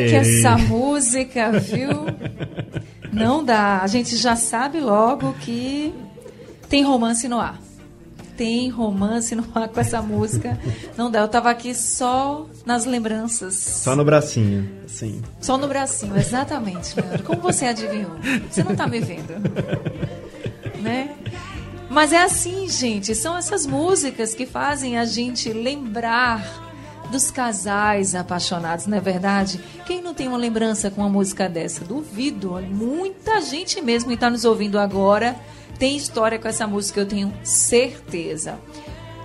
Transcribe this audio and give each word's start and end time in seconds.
Que 0.00 0.14
essa 0.14 0.56
música, 0.56 1.52
viu? 1.52 2.06
Não 3.12 3.44
dá. 3.44 3.80
A 3.82 3.86
gente 3.86 4.16
já 4.16 4.36
sabe 4.36 4.80
logo 4.80 5.32
que 5.40 5.92
tem 6.68 6.82
romance 6.84 7.26
no 7.28 7.38
ar. 7.38 7.58
Tem 8.36 8.68
romance 8.68 9.34
no 9.34 9.44
ar 9.54 9.68
com 9.68 9.80
essa 9.80 10.00
música. 10.00 10.58
Não 10.96 11.10
dá. 11.10 11.20
Eu 11.20 11.28
tava 11.28 11.50
aqui 11.50 11.74
só 11.74 12.46
nas 12.64 12.84
lembranças. 12.84 13.56
Só 13.56 13.96
no 13.96 14.04
bracinho, 14.04 14.70
sim. 14.86 15.20
Só 15.40 15.58
no 15.58 15.66
bracinho, 15.66 16.16
exatamente, 16.16 16.94
Leandro. 17.00 17.24
Como 17.24 17.40
você 17.40 17.66
adivinhou? 17.66 18.12
Você 18.48 18.62
não 18.62 18.76
tá 18.76 18.86
me 18.86 19.00
vendo. 19.00 19.34
Né? 20.80 21.10
Mas 21.90 22.12
é 22.12 22.22
assim, 22.22 22.68
gente. 22.68 23.14
São 23.14 23.36
essas 23.36 23.66
músicas 23.66 24.34
que 24.34 24.46
fazem 24.46 24.98
a 24.98 25.04
gente 25.04 25.52
lembrar 25.52 26.67
dos 27.10 27.30
casais 27.30 28.14
apaixonados, 28.14 28.86
não 28.86 28.96
é 28.96 29.00
verdade? 29.00 29.60
Quem 29.86 30.02
não 30.02 30.14
tem 30.14 30.28
uma 30.28 30.36
lembrança 30.36 30.90
com 30.90 31.00
uma 31.00 31.08
música 31.08 31.48
dessa? 31.48 31.84
Duvido. 31.84 32.60
Muita 32.70 33.40
gente 33.40 33.80
mesmo 33.80 34.08
que 34.08 34.14
está 34.14 34.30
nos 34.30 34.44
ouvindo 34.44 34.78
agora 34.78 35.36
tem 35.78 35.96
história 35.96 36.38
com 36.38 36.48
essa 36.48 36.66
música, 36.66 37.00
eu 37.00 37.06
tenho 37.06 37.32
certeza. 37.42 38.58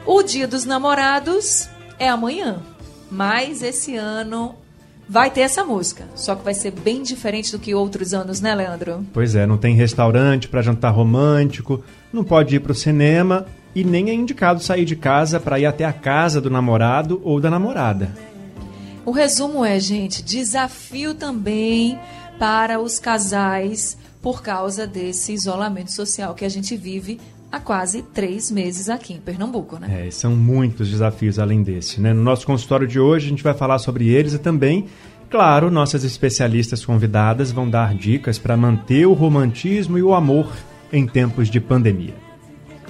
O 0.06 0.22
Dia 0.22 0.48
dos 0.48 0.66
Namorados 0.66 1.68
é 1.98 2.08
amanhã, 2.08 2.62
mas 3.10 3.64
esse 3.64 3.96
ano 3.96 4.56
vai 5.08 5.30
ter 5.30 5.42
essa 5.42 5.64
música, 5.64 6.06
só 6.16 6.36
que 6.36 6.44
vai 6.44 6.54
ser 6.54 6.72
bem 6.72 7.04
diferente 7.04 7.52
do 7.52 7.60
que 7.60 7.74
outros 7.74 8.14
anos, 8.14 8.40
né, 8.40 8.54
Leandro? 8.56 9.06
Pois 9.12 9.36
é, 9.36 9.46
não 9.46 9.58
tem 9.58 9.76
restaurante 9.76 10.48
para 10.48 10.62
jantar 10.62 10.92
romântico, 10.92 11.84
não 12.12 12.24
pode 12.24 12.56
ir 12.56 12.60
para 12.60 12.72
o 12.72 12.76
cinema 12.76 13.46
e 13.76 13.84
nem 13.84 14.10
é 14.10 14.14
indicado 14.14 14.62
sair 14.62 14.86
de 14.86 14.96
casa 14.96 15.40
para 15.40 15.60
ir 15.60 15.66
até 15.66 15.86
a 15.86 15.94
casa 15.94 16.40
do 16.40 16.50
namorado 16.50 17.22
ou 17.24 17.40
da 17.40 17.50
namorada. 17.50 18.12
O 19.06 19.12
resumo 19.12 19.66
é, 19.66 19.80
gente, 19.80 20.24
desafio 20.24 21.14
também 21.14 22.00
para 22.40 22.80
os 22.80 23.00
casais 23.00 23.98
por 24.22 24.42
causa 24.42 24.88
desse 24.88 25.34
isolamento 25.34 25.92
social 25.92 26.34
que 26.34 26.46
a 26.46 26.50
gente 26.50 26.78
vive 26.78 27.20
há 27.52 27.60
quase 27.60 28.02
três 28.02 28.50
meses 28.50 28.90
aqui 28.90 29.14
em 29.14 29.20
Pernambuco, 29.20 29.78
né? 29.78 30.08
É, 30.08 30.12
são 30.12 30.36
muitos 30.36 30.90
desafios 30.90 31.38
além 31.38 31.62
desse, 31.62 32.00
né? 32.02 32.14
No 32.14 32.24
nosso 32.24 32.46
consultório 32.48 32.88
de 32.88 33.00
hoje 33.00 33.28
a 33.28 33.30
gente 33.30 33.44
vai 33.44 33.54
falar 33.54 33.78
sobre 33.78 34.08
eles 34.08 34.34
e 34.34 34.40
também, 34.40 34.88
claro, 35.30 35.70
nossas 35.70 36.04
especialistas 36.04 36.84
convidadas 36.84 37.52
vão 37.52 37.70
dar 37.70 37.94
dicas 37.94 38.40
para 38.40 38.58
manter 38.58 39.06
o 39.06 39.14
romantismo 39.14 39.98
e 39.98 40.04
o 40.04 40.16
amor 40.16 40.52
em 40.92 41.06
tempos 41.06 41.50
de 41.50 41.60
pandemia. 41.60 42.16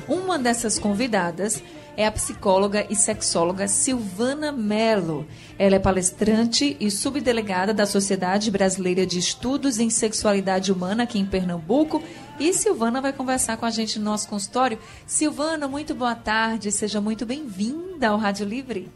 Uma 0.08 0.38
dessas 0.38 0.78
convidadas 0.78 1.64
é 1.96 2.06
a 2.06 2.12
psicóloga 2.12 2.86
e 2.90 2.96
sexóloga 2.96 3.68
Silvana 3.68 4.52
Mello. 4.52 5.26
Ela 5.58 5.76
é 5.76 5.80
palestrante 5.80 6.76
e 6.80 6.92
subdelegada 6.92 7.74
da 7.74 7.86
Sociedade 7.86 8.52
Brasileira 8.52 9.06
de 9.06 9.18
Estudos 9.18 9.80
em 9.80 9.90
Sexualidade 9.90 10.72
Humana 10.72 11.04
aqui 11.04 11.20
em 11.20 11.26
Pernambuco. 11.26 12.04
E 12.40 12.54
Silvana 12.54 13.00
vai 13.00 13.14
conversar 13.14 13.56
com 13.58 13.66
a 13.66 13.70
gente 13.70 13.98
no 13.98 14.06
nosso 14.06 14.28
consultório. 14.28 14.78
Silvana, 15.06 15.68
muito 15.68 15.96
boa 15.96 16.16
tarde, 16.16 16.72
seja 16.72 17.00
muito 17.00 17.26
bem-vinda 17.26 18.10
ao 18.10 18.18
Rádio 18.18 18.46
Livre. 18.46 18.92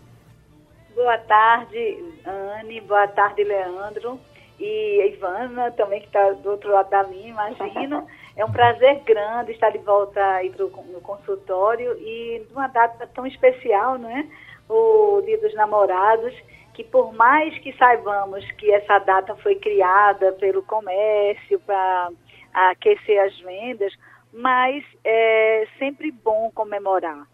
Boa 0.94 1.18
tarde, 1.20 2.04
Anne, 2.26 2.82
boa 2.82 3.08
tarde, 3.08 3.44
Leandro. 3.44 4.20
E 4.60 5.02
a 5.02 5.08
Ivana 5.08 5.72
também, 5.72 6.02
que 6.02 6.08
está 6.08 6.32
do 6.32 6.50
outro 6.50 6.72
lado 6.72 6.90
da 6.90 7.04
linha, 7.04 7.30
imagino. 7.30 8.08
É 8.38 8.46
um 8.46 8.52
prazer 8.52 9.00
grande 9.04 9.52
estar 9.52 9.72
de 9.72 9.80
volta 9.80 10.24
aí 10.36 10.52
pro, 10.52 10.70
no 10.70 11.02
consultório 11.02 11.98
e 11.98 12.46
numa 12.52 12.68
data 12.68 13.10
tão 13.12 13.26
especial, 13.26 13.98
né? 13.98 14.30
O 14.70 15.24
Dia 15.26 15.40
dos 15.40 15.56
Namorados, 15.56 16.36
que 16.76 16.84
por 16.84 17.12
mais 17.14 17.58
que 17.58 17.76
saibamos 17.78 18.46
que 18.52 18.72
essa 18.72 19.00
data 19.00 19.36
foi 19.38 19.56
criada 19.56 20.34
pelo 20.34 20.62
comércio 20.62 21.60
para 21.62 22.12
aquecer 22.54 23.20
as 23.24 23.36
vendas, 23.40 23.92
mas 24.32 24.86
é 25.04 25.68
sempre 25.80 26.12
bom 26.12 26.52
comemorar, 26.54 27.26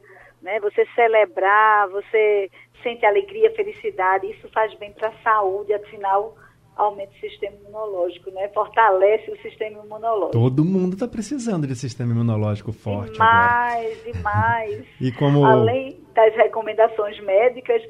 né? 0.42 0.58
Você 0.62 0.86
celebrar, 0.96 1.90
você 1.90 2.50
sente 2.82 3.06
alegria, 3.06 3.54
felicidade, 3.56 4.32
isso 4.32 4.48
faz 4.54 4.74
bem 4.76 4.94
para 4.94 5.10
a 5.10 5.22
saúde, 5.22 5.74
afinal 5.74 6.34
aumenta 6.76 7.12
o 7.16 7.20
sistema 7.20 7.56
imunológico, 7.62 8.32
né? 8.32 8.48
Fortalece 8.50 9.32
o 9.32 9.38
sistema 9.42 9.84
imunológico. 9.84 10.32
Todo 10.32 10.66
mundo 10.66 10.94
está 10.94 11.08
precisando 11.08 11.68
de 11.68 11.76
sistema 11.76 12.12
imunológico 12.12 12.72
forte 12.72 13.14
demais, 13.14 14.00
agora. 14.00 14.12
Demais, 14.14 14.86
e 15.00 15.12
como 15.12 15.46
além 15.46 16.00
das 16.16 16.36
recomendações 16.36 17.20
médicas, 17.24 17.82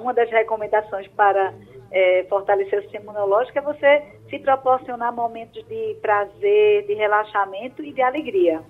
uma 0.00 0.14
das 0.14 0.30
recomendações 0.30 1.06
para 1.08 1.52
é, 1.90 2.24
fortalecer 2.28 2.78
o 2.78 2.82
sistema 2.82 3.04
imunológico 3.04 3.58
é 3.58 3.62
você 3.62 4.02
se 4.28 4.38
proporcionar 4.38 5.12
momentos 5.14 5.64
de 5.66 5.96
prazer, 6.00 6.86
de 6.86 6.94
relaxamento 6.94 7.82
e 7.82 7.92
de 7.92 8.02
alegria. 8.02 8.60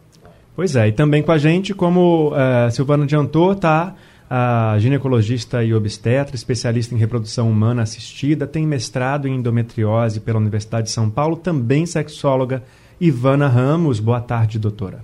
Pois 0.54 0.74
é, 0.74 0.88
e 0.88 0.92
também 0.92 1.22
com 1.22 1.30
a 1.30 1.38
gente, 1.38 1.72
como 1.72 2.32
a 2.34 2.66
uh, 2.66 2.70
Silvana 2.70 3.04
adiantou, 3.04 3.54
tá 3.54 3.94
a 4.30 4.76
ginecologista 4.78 5.64
e 5.64 5.72
obstetra, 5.72 6.36
especialista 6.36 6.94
em 6.94 6.98
reprodução 6.98 7.48
humana 7.48 7.82
assistida, 7.82 8.46
tem 8.46 8.66
mestrado 8.66 9.26
em 9.26 9.36
endometriose 9.36 10.20
pela 10.20 10.38
Universidade 10.38 10.88
de 10.88 10.92
São 10.92 11.08
Paulo, 11.10 11.36
também 11.36 11.86
sexóloga. 11.86 12.62
Ivana 13.00 13.48
Ramos, 13.48 14.00
boa 14.00 14.20
tarde, 14.20 14.58
doutora. 14.58 15.00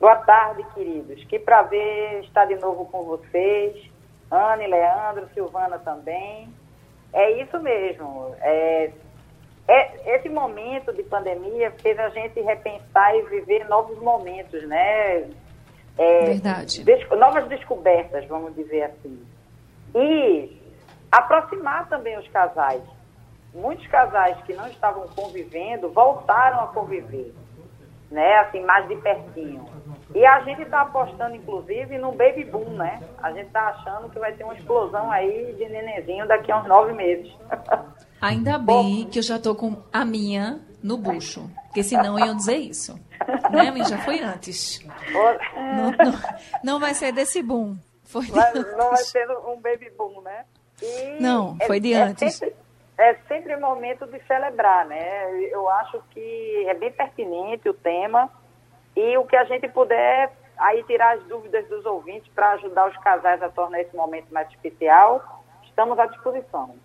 Boa 0.00 0.16
tarde, 0.16 0.64
queridos. 0.74 1.22
Que 1.24 1.38
prazer 1.38 2.24
estar 2.24 2.46
de 2.46 2.56
novo 2.56 2.86
com 2.86 3.04
vocês. 3.04 3.90
Anne, 4.30 4.66
Leandro, 4.66 5.28
Silvana 5.32 5.78
também. 5.78 6.48
É 7.12 7.42
isso 7.42 7.60
mesmo. 7.60 8.34
É, 8.40 8.90
é, 9.68 10.16
esse 10.16 10.28
momento 10.28 10.92
de 10.92 11.02
pandemia 11.04 11.70
fez 11.82 11.98
a 11.98 12.08
gente 12.08 12.40
repensar 12.40 13.16
e 13.16 13.22
viver 13.22 13.68
novos 13.68 13.98
momentos, 14.00 14.62
né? 14.66 15.28
É, 15.98 16.24
Verdade. 16.26 16.84
Des 16.84 17.08
novas 17.10 17.48
descobertas, 17.48 18.26
vamos 18.26 18.54
dizer 18.54 18.82
assim. 18.82 19.18
E 19.94 20.56
aproximar 21.10 21.88
também 21.88 22.18
os 22.18 22.28
casais. 22.28 22.82
Muitos 23.54 23.86
casais 23.86 24.36
que 24.44 24.52
não 24.52 24.66
estavam 24.68 25.06
convivendo 25.08 25.88
voltaram 25.88 26.60
a 26.60 26.66
conviver, 26.66 27.32
né? 28.10 28.38
Assim, 28.40 28.60
mais 28.60 28.86
de 28.86 28.96
pertinho. 28.96 29.64
E 30.14 30.24
a 30.24 30.40
gente 30.40 30.62
está 30.62 30.82
apostando, 30.82 31.34
inclusive, 31.34 31.98
no 31.98 32.12
baby 32.12 32.44
boom, 32.44 32.70
né? 32.70 33.00
A 33.22 33.32
gente 33.32 33.46
está 33.46 33.68
achando 33.68 34.10
que 34.10 34.18
vai 34.18 34.32
ter 34.32 34.44
uma 34.44 34.54
explosão 34.54 35.10
aí 35.10 35.54
de 35.58 35.68
nenenzinho 35.68 36.28
daqui 36.28 36.52
a 36.52 36.60
uns 36.60 36.68
nove 36.68 36.92
meses. 36.92 37.32
Ainda 38.20 38.58
bem 38.58 39.04
Bom, 39.04 39.10
que 39.10 39.18
eu 39.18 39.22
já 39.22 39.36
estou 39.36 39.54
com 39.54 39.76
a 39.92 40.04
minha 40.04 40.60
no 40.86 40.96
bucho, 40.96 41.50
porque 41.64 41.82
senão 41.82 42.16
iam 42.16 42.36
dizer 42.36 42.58
isso. 42.58 42.94
Né, 43.50 43.72
minha? 43.72 43.84
Já 43.84 43.98
foi 43.98 44.20
antes. 44.20 44.78
Não, 45.12 45.90
não, 45.90 46.18
não, 46.62 46.80
vai 46.80 46.94
ser 46.94 47.10
desse 47.10 47.42
boom. 47.42 47.76
Foi 48.04 48.24
vai, 48.26 48.52
não 48.54 48.90
vai 48.90 48.98
ser 48.98 49.28
um 49.48 49.60
baby 49.60 49.90
boom, 49.98 50.20
né? 50.20 50.44
E 50.80 51.20
não, 51.20 51.58
foi 51.66 51.78
é, 51.78 51.80
de 51.80 51.94
antes. 51.94 52.22
É 52.22 52.30
sempre, 52.30 52.56
é 52.98 53.14
sempre 53.26 53.56
momento 53.56 54.06
de 54.06 54.20
celebrar, 54.28 54.86
né? 54.86 55.28
Eu 55.50 55.68
acho 55.70 56.00
que 56.10 56.66
é 56.68 56.74
bem 56.74 56.92
pertinente 56.92 57.68
o 57.68 57.74
tema 57.74 58.30
e 58.94 59.18
o 59.18 59.24
que 59.24 59.34
a 59.34 59.44
gente 59.44 59.66
puder 59.66 60.30
aí 60.56 60.84
tirar 60.84 61.16
as 61.16 61.24
dúvidas 61.24 61.66
dos 61.68 61.84
ouvintes 61.84 62.30
para 62.32 62.52
ajudar 62.52 62.88
os 62.88 62.96
casais 62.98 63.42
a 63.42 63.48
tornar 63.48 63.80
esse 63.80 63.94
momento 63.96 64.32
mais 64.32 64.48
especial, 64.50 65.42
estamos 65.64 65.98
à 65.98 66.06
disposição. 66.06 66.76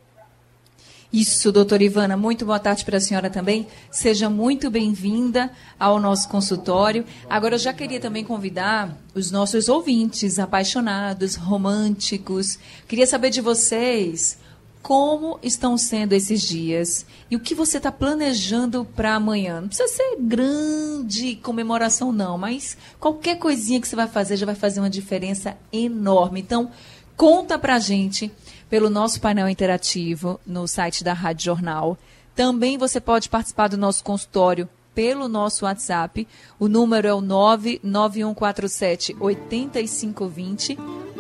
Isso, 1.14 1.52
doutora 1.52 1.84
Ivana, 1.84 2.16
muito 2.16 2.46
boa 2.46 2.58
tarde 2.58 2.86
para 2.86 2.96
a 2.96 3.02
senhora 3.02 3.30
também. 3.30 3.68
Seja 3.92 4.30
muito 4.30 4.72
bem-vinda 4.72 5.52
ao 5.78 6.00
nosso 6.00 6.30
consultório. 6.30 7.04
Agora, 7.30 7.56
eu 7.56 7.60
já 7.60 7.74
queria 7.74 8.00
também 8.00 8.24
convidar 8.24 8.98
os 9.14 9.30
nossos 9.30 9.68
ouvintes 9.68 10.40
apaixonados, 10.40 11.36
românticos. 11.36 12.58
Queria 12.88 13.06
saber 13.06 13.30
de 13.30 13.42
vocês 13.42 14.38
como 14.82 15.38
estão 15.44 15.78
sendo 15.78 16.14
esses 16.14 16.44
dias 16.44 17.06
e 17.30 17.36
o 17.36 17.42
que 17.42 17.54
você 17.54 17.76
está 17.76 17.92
planejando 17.92 18.86
para 18.96 19.14
amanhã. 19.14 19.60
Não 19.60 19.68
precisa 19.68 19.90
ser 19.90 20.16
grande 20.18 21.36
comemoração, 21.36 22.14
não, 22.14 22.38
mas 22.38 22.78
qualquer 23.02 23.38
coisinha 23.38 23.82
que 23.82 23.88
você 23.88 23.98
vai 23.98 24.08
fazer 24.08 24.38
já 24.38 24.46
vai 24.46 24.56
fazer 24.56 24.80
uma 24.80 24.90
diferença 24.90 25.58
enorme. 25.74 26.40
Então, 26.40 26.72
conta 27.18 27.60
para 27.60 27.76
a 27.76 27.80
gente 27.80 28.32
pelo 28.72 28.90
nosso 28.90 29.20
painel 29.20 29.50
interativo 29.50 30.40
no 30.48 30.66
site 30.66 31.04
da 31.04 31.12
Rádio 31.12 31.44
Jornal. 31.44 31.98
Também 32.34 32.78
você 32.78 33.02
pode 33.02 33.28
participar 33.28 33.68
do 33.68 33.76
nosso 33.76 34.02
consultório 34.02 34.70
pelo 34.96 35.28
nosso 35.28 35.66
WhatsApp. 35.66 36.26
O 36.58 36.70
número 36.70 37.06
é 37.06 37.14
o 37.14 37.20
99147 37.20 39.18
8520. 39.20 40.78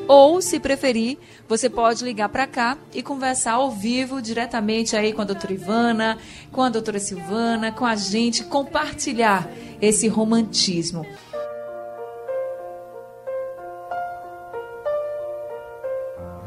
Ou, 0.07 0.41
se 0.41 0.61
preferir, 0.61 1.17
você 1.47 1.69
pode 1.69 2.05
ligar 2.05 2.29
para 2.29 2.47
cá 2.47 2.77
e 2.93 3.03
conversar 3.03 3.53
ao 3.53 3.69
vivo, 3.69 4.21
diretamente 4.21 4.95
aí 4.95 5.11
com 5.11 5.21
a 5.21 5.25
doutora 5.25 5.53
Ivana, 5.53 6.17
com 6.53 6.61
a 6.61 6.69
doutora 6.69 6.99
Silvana, 6.99 7.69
com 7.73 7.85
a 7.85 7.97
gente, 7.97 8.45
compartilhar 8.45 9.49
esse 9.81 10.07
romantismo. 10.07 11.05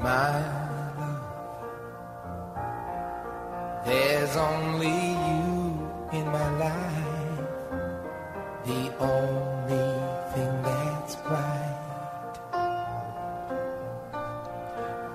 My 0.03 0.64
There's 4.25 4.39
only 4.39 4.89
you 4.89 6.17
in 6.19 6.25
my 6.33 6.49
life, 6.57 7.45
the 8.65 8.83
only 8.99 9.89
thing 10.33 10.63
that's 10.65 11.15
right. 11.29 12.33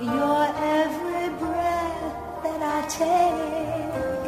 your 0.00 0.42
every 0.78 1.28
breath 1.36 2.14
that 2.44 2.60
I 2.62 2.80
take, 2.88 4.24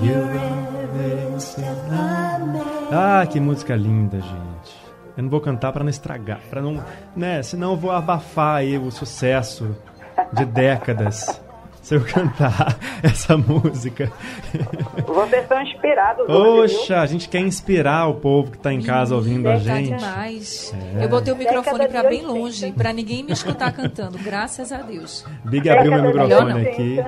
your 0.00 0.30
every 0.30 1.40
step 1.40 1.90
I 1.90 2.38
make. 2.38 2.92
Ah, 2.92 3.26
que 3.26 3.40
música 3.40 3.74
linda, 3.74 4.20
gente. 4.20 4.84
Eu 5.16 5.24
não 5.24 5.30
vou 5.30 5.40
cantar 5.40 5.72
para 5.72 5.82
não 5.82 5.90
estragar, 5.90 6.40
para 6.48 6.62
não, 6.62 6.84
né? 7.16 7.42
Senão 7.42 7.72
eu 7.72 7.76
vou 7.76 7.90
abafar 7.90 8.58
aí 8.58 8.78
o 8.78 8.92
sucesso 8.92 9.76
de 10.34 10.44
décadas 10.44 11.40
se 11.84 11.94
eu 11.94 12.00
cantar 12.00 12.78
essa 13.04 13.36
música. 13.36 14.10
Vocês 15.06 15.42
estão 15.42 15.60
inspirados. 15.60 16.26
Poxa, 16.26 17.00
a 17.00 17.06
gente 17.06 17.28
quer 17.28 17.40
inspirar 17.40 18.08
o 18.08 18.14
povo 18.14 18.50
que 18.50 18.56
está 18.56 18.72
em 18.72 18.80
casa 18.80 19.14
ouvindo 19.14 19.48
a 19.48 19.56
gente. 19.56 19.94
Demais. 19.94 20.74
É. 20.98 21.04
Eu 21.04 21.08
botei 21.10 21.32
o 21.32 21.36
microfone 21.36 21.86
para 21.86 22.02
bem 22.04 22.22
longe, 22.22 22.72
para 22.72 22.90
ninguém 22.92 23.22
me 23.22 23.32
escutar 23.32 23.70
cantando, 23.72 24.18
graças 24.18 24.72
a 24.72 24.78
Deus. 24.78 25.26
Big 25.44 25.68
abriu 25.68 25.92
meu 25.92 26.04
microfone 26.04 26.66
aqui. 26.66 27.04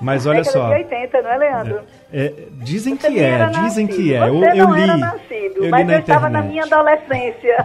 Mas 0.00 0.26
olha 0.26 0.44
só. 0.44 0.68
De 0.68 0.74
80, 0.74 1.22
não 1.22 1.30
é, 1.30 1.38
Leandro? 1.38 1.80
É, 2.12 2.26
é, 2.26 2.34
dizem 2.62 2.96
que 2.96 3.18
é, 3.18 3.46
dizem 3.64 3.86
que 3.86 4.14
é. 4.14 4.20
Eu, 4.20 4.44
eu 4.44 4.70
li. 4.70 4.86
Eu 5.64 5.70
mas 5.70 5.86
na 5.86 5.94
eu 5.94 5.98
estava 5.98 6.30
na 6.30 6.42
minha 6.42 6.64
adolescência. 6.64 7.56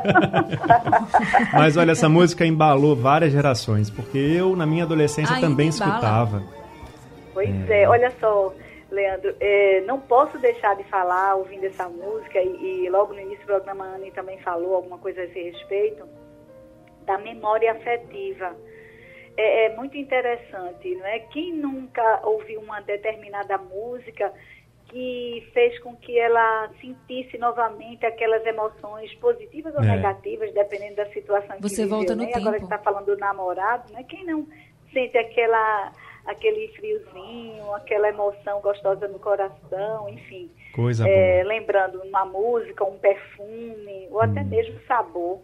mas 1.53 1.77
olha, 1.77 1.91
essa 1.91 2.09
música 2.09 2.45
embalou 2.45 2.95
várias 2.95 3.31
gerações, 3.31 3.89
porque 3.89 4.17
eu, 4.17 4.55
na 4.55 4.65
minha 4.65 4.83
adolescência, 4.83 5.35
Ainda 5.35 5.47
também 5.47 5.69
embala. 5.69 5.91
escutava. 5.91 6.43
Pois 7.33 7.69
é, 7.69 7.87
olha 7.87 8.11
só, 8.19 8.53
Leandro, 8.91 9.35
é, 9.39 9.81
não 9.81 9.99
posso 9.99 10.37
deixar 10.39 10.75
de 10.75 10.83
falar 10.85 11.35
ouvindo 11.35 11.65
essa 11.65 11.87
música, 11.89 12.39
e, 12.39 12.85
e 12.85 12.89
logo 12.89 13.13
no 13.13 13.19
início 13.19 13.39
do 13.39 13.47
programa 13.47 13.85
a 13.85 13.95
Anne 13.95 14.11
também 14.11 14.37
falou 14.39 14.75
alguma 14.75 14.97
coisa 14.97 15.21
a 15.21 15.23
esse 15.25 15.41
respeito, 15.41 16.07
da 17.05 17.17
memória 17.17 17.71
afetiva. 17.71 18.55
É, 19.35 19.65
é 19.65 19.75
muito 19.75 19.97
interessante, 19.97 20.93
não 20.95 21.05
é? 21.07 21.19
Quem 21.19 21.53
nunca 21.53 22.21
ouviu 22.23 22.61
uma 22.61 22.81
determinada 22.81 23.57
música 23.57 24.31
que 24.93 25.49
fez 25.53 25.79
com 25.79 25.95
que 25.95 26.17
ela 26.19 26.69
sentisse 26.79 27.35
novamente 27.39 28.05
aquelas 28.05 28.45
emoções 28.45 29.11
positivas 29.15 29.73
ou 29.73 29.81
É. 29.83 29.95
negativas, 29.95 30.53
dependendo 30.53 30.97
da 30.97 31.07
situação 31.07 31.57
Você 31.59 31.81
que 31.83 31.87
volta 31.89 32.13
viveu, 32.13 32.27
no 32.27 32.31
né? 32.31 32.37
Agora 32.37 32.59
tempo. 32.59 32.65
está 32.65 32.77
falando 32.77 33.05
do 33.07 33.17
namorado, 33.17 33.91
né? 33.91 34.03
Quem 34.07 34.23
não 34.25 34.47
sente 34.93 35.17
aquela 35.17 35.91
aquele 36.25 36.69
friozinho, 36.69 37.73
aquela 37.75 38.07
emoção 38.07 38.61
gostosa 38.61 39.09
no 39.09 39.19
coração, 39.19 40.07
enfim. 40.07 40.49
Coisa 40.73 41.05
É, 41.05 41.41
boa. 41.41 41.53
lembrando 41.53 42.01
uma 42.01 42.23
música, 42.23 42.85
um 42.85 42.97
perfume, 42.97 44.07
ou 44.09 44.21
até 44.21 44.39
Hum. 44.41 44.45
mesmo 44.45 44.75
o 44.77 44.85
sabor 44.87 45.41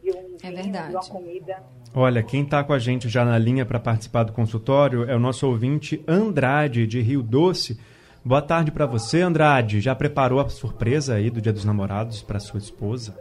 de 0.00 0.10
um 0.12 0.36
É 0.44 0.50
vinho, 0.50 0.62
verdade. 0.62 0.88
de 0.90 0.94
uma 0.94 1.08
comida. 1.08 1.56
Olha, 1.94 2.22
quem 2.22 2.42
está 2.44 2.62
com 2.62 2.72
a 2.72 2.78
gente 2.78 3.08
já 3.08 3.24
na 3.24 3.36
linha 3.36 3.66
para 3.66 3.80
participar 3.80 4.22
do 4.22 4.32
consultório 4.32 5.10
é 5.10 5.16
o 5.16 5.18
nosso 5.18 5.46
ouvinte 5.48 6.04
Andrade, 6.06 6.86
de 6.86 7.00
Rio 7.00 7.20
Doce. 7.22 7.80
Boa 8.24 8.40
tarde 8.42 8.70
para 8.70 8.86
você, 8.86 9.20
Andrade. 9.20 9.80
Já 9.80 9.94
preparou 9.94 10.40
a 10.40 10.48
surpresa 10.48 11.14
aí 11.14 11.28
do 11.30 11.40
Dia 11.40 11.52
dos 11.52 11.64
Namorados 11.64 12.22
para 12.22 12.38
sua 12.38 12.58
esposa? 12.58 13.16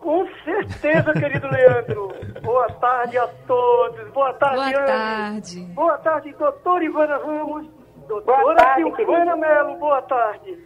Com 0.00 0.26
certeza, 0.44 1.12
querido 1.12 1.46
Leandro. 1.48 2.10
Boa 2.42 2.68
tarde 2.72 3.18
a 3.18 3.28
todos. 3.46 4.10
Boa 4.12 4.32
tarde, 4.34 4.56
Boa 4.56 4.66
Anne. 4.66 4.86
tarde. 4.86 5.60
Boa 5.74 5.98
tarde, 5.98 6.34
doutora 6.38 6.84
Ivana 6.84 7.18
Ramos. 7.18 7.66
Doutora 8.08 8.40
Boa 8.40 8.54
tarde, 8.56 8.96
Silvana. 8.96 9.36
Melo, 9.36 9.76
boa 9.78 10.02
tarde. 10.02 10.58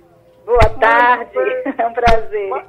Boa 0.46 0.70
tarde, 0.80 1.32
é 1.76 1.86
um 1.86 1.92
prazer. 1.92 2.50
My, 2.50 2.62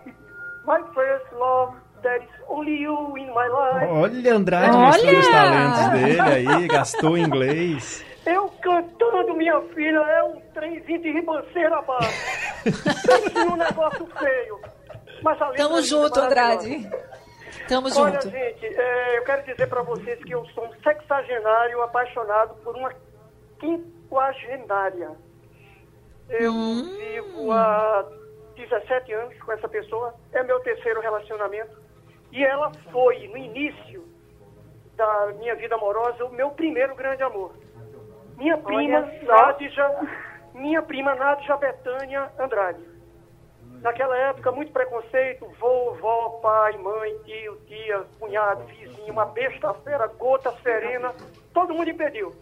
my 0.65 0.79
first 0.93 1.31
love, 1.37 1.75
there 2.01 2.23
is 2.23 2.29
only 2.49 2.81
you 2.81 3.15
in 3.17 3.27
my 3.27 3.47
life. 3.47 3.91
Olha, 3.91 4.33
Andrade 4.35 4.75
Olha! 4.75 4.85
mostrando 4.87 5.19
os 5.19 5.27
talentos 5.27 5.89
dele 5.91 6.21
aí, 6.21 6.67
gastou 6.67 7.17
inglês. 7.17 8.03
Eu 8.25 8.49
cantando, 8.61 9.35
minha 9.35 9.61
filha, 9.73 9.99
é 9.99 10.23
um 10.23 10.39
trenzinho 10.53 11.01
de 11.01 11.11
ribanceira 11.11 11.77
abaixo. 11.77 12.09
Pense 12.63 13.45
num 13.45 13.55
negócio 13.55 14.05
feio. 14.17 14.59
Mas 15.21 15.41
a 15.41 15.51
Tamo 15.51 15.77
é 15.77 15.81
junto. 15.83 16.19
Andrade. 16.19 16.89
Tamo 17.67 17.87
Olha, 17.97 18.13
junto. 18.21 18.29
gente, 18.29 18.65
é, 18.65 19.17
eu 19.19 19.23
quero 19.23 19.43
dizer 19.43 19.67
para 19.67 19.81
vocês 19.83 20.19
que 20.23 20.31
eu 20.31 20.45
sou 20.47 20.65
um 20.65 20.73
sexagenário 20.81 21.81
apaixonado 21.83 22.55
por 22.63 22.75
uma 22.75 22.91
quinquagenária. 23.59 25.11
Eu 26.29 26.51
Hum. 26.51 26.95
vivo 26.97 27.51
há 27.51 28.05
17 28.55 29.13
anos 29.13 29.37
com 29.39 29.51
essa 29.51 29.67
pessoa, 29.67 30.13
é 30.33 30.43
meu 30.43 30.59
terceiro 30.61 30.99
relacionamento. 31.01 31.77
E 32.31 32.43
ela 32.43 32.71
foi, 32.91 33.27
no 33.27 33.37
início 33.37 34.03
da 34.95 35.27
minha 35.37 35.55
vida 35.55 35.75
amorosa, 35.75 36.25
o 36.25 36.31
meu 36.33 36.49
primeiro 36.51 36.95
grande 36.95 37.21
amor. 37.23 37.53
Minha 38.37 38.57
prima. 38.57 39.01
Nádja, 39.23 40.09
minha 40.53 40.81
prima 40.81 41.15
Nádja 41.15 41.57
Betânia 41.57 42.31
Andrade. 42.39 42.95
Naquela 43.81 44.17
época, 44.17 44.51
muito 44.51 44.71
preconceito, 44.71 45.45
vovó, 45.59 46.39
pai, 46.41 46.77
mãe, 46.77 47.17
tio, 47.23 47.55
tia, 47.67 48.03
cunhado, 48.19 48.63
vizinho, 48.65 49.13
uma 49.13 49.25
besta 49.25 49.73
fera, 49.75 50.07
gota 50.07 50.51
serena, 50.63 51.13
todo 51.53 51.73
mundo 51.73 51.89
impediu. 51.89 52.33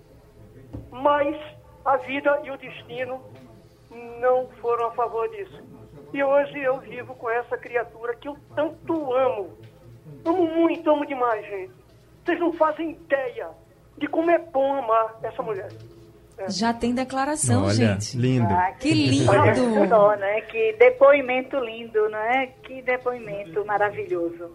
Mas 0.90 1.36
a 1.84 1.98
vida 1.98 2.40
e 2.44 2.52
o 2.52 2.58
destino 2.58 3.22
não 4.20 4.48
foram 4.62 4.88
a 4.88 4.92
favor 4.92 5.28
disso. 5.30 5.62
E 6.14 6.24
hoje 6.24 6.60
eu 6.60 6.78
vivo 6.78 7.14
com 7.16 7.30
essa 7.30 7.58
criatura 7.58 8.16
que 8.16 8.28
eu 8.28 8.38
tanto 8.56 9.14
amo. 9.14 9.58
Amo 10.26 10.48
muito, 10.48 10.90
amo 10.90 11.06
demais, 11.06 11.46
gente. 11.46 11.74
Vocês 12.24 12.40
não 12.40 12.54
fazem 12.54 12.92
ideia 12.92 13.50
de 13.98 14.08
como 14.08 14.30
é 14.32 14.38
bom 14.40 14.74
amar 14.74 15.20
essa 15.24 15.42
mulher. 15.42 15.70
Já 16.50 16.74
tem 16.74 16.94
declaração, 16.96 17.64
Olha, 17.66 17.74
gente. 17.74 18.18
lindo. 18.18 18.48
Ah, 18.52 18.72
Que 18.80 18.92
lindo. 18.92 19.32
Olha 19.32 19.88
só, 19.88 20.16
né? 20.16 20.42
Que 20.42 20.74
depoimento 20.74 21.58
lindo, 21.60 22.10
não 22.10 22.18
é? 22.20 22.48
Que 22.64 22.82
depoimento 22.82 23.64
maravilhoso. 23.66 24.52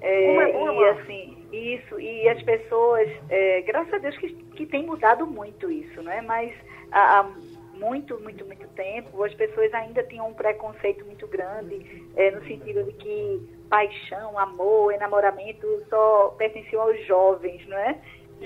É, 0.00 0.26
Como 0.26 0.40
é 0.40 0.52
bom, 0.52 0.72
e 0.72 0.88
amar. 0.88 1.00
assim, 1.00 1.46
isso, 1.52 1.98
e 1.98 2.28
as 2.28 2.42
pessoas, 2.42 3.08
é, 3.30 3.62
graças 3.62 3.94
a 3.94 3.98
Deus 3.98 4.16
que, 4.18 4.28
que 4.56 4.66
tem 4.66 4.84
mudado 4.84 5.26
muito 5.26 5.70
isso, 5.70 6.02
né? 6.02 6.20
Mas 6.20 6.52
há, 6.90 7.20
há 7.20 7.30
muito, 7.78 8.20
muito, 8.20 8.44
muito 8.44 8.66
tempo, 8.68 9.22
as 9.24 9.32
pessoas 9.34 9.72
ainda 9.74 10.02
tinham 10.04 10.28
um 10.28 10.34
preconceito 10.34 11.04
muito 11.06 11.26
grande, 11.28 12.04
é, 12.16 12.30
no 12.30 12.44
sentido 12.46 12.84
de 12.84 12.92
que 12.92 13.48
paixão, 13.70 14.38
amor, 14.38 14.92
enamoramento 14.92 15.66
só 15.88 16.34
pertenciam 16.36 16.82
aos 16.82 17.06
jovens, 17.06 17.66
não 17.68 17.78
é? 17.78 17.96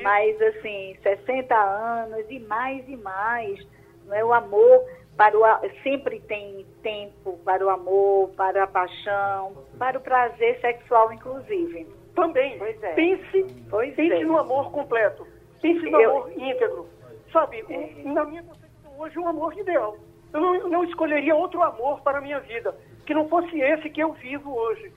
Mas, 0.02 0.40
assim, 0.42 0.96
60 1.02 1.54
anos 1.54 2.24
e 2.30 2.38
mais 2.40 2.88
e 2.88 2.96
mais, 2.96 3.66
não 4.06 4.14
é? 4.14 4.24
O 4.24 4.32
amor 4.32 4.84
para 5.16 5.36
o 5.38 5.42
sempre 5.82 6.20
tem 6.20 6.66
tempo 6.82 7.38
para 7.44 7.64
o 7.64 7.70
amor, 7.70 8.30
para 8.36 8.64
a 8.64 8.66
paixão, 8.66 9.64
para 9.78 9.96
o 9.98 10.00
prazer 10.00 10.60
sexual, 10.60 11.12
inclusive. 11.12 11.86
também. 12.14 12.56
Pois 12.58 12.82
é. 12.82 12.94
Pense, 12.94 13.46
Pois 13.68 13.94
pense 13.94 14.14
é. 14.14 14.24
no 14.24 14.38
amor 14.38 14.70
completo. 14.72 15.26
Pense 15.60 15.80
no 15.90 16.00
Eu- 16.00 16.10
amor 16.18 16.32
íntegro. 16.32 16.88
Sabe, 17.30 17.62
o- 17.62 18.08
na 18.14 18.24
minha 18.24 18.42
concepção 18.42 18.98
hoje, 18.98 19.18
um 19.18 19.28
amor 19.28 19.52
ideal. 19.58 19.98
Eu 20.32 20.40
não, 20.40 20.68
não 20.70 20.84
escolheria 20.84 21.34
outro 21.34 21.62
amor 21.62 22.00
para 22.00 22.16
a 22.16 22.20
minha 22.22 22.40
vida, 22.40 22.74
que 23.04 23.12
não 23.12 23.28
fosse 23.28 23.60
esse 23.60 23.90
que 23.90 24.00
eu 24.00 24.12
vivo 24.14 24.50
hoje. 24.54 24.90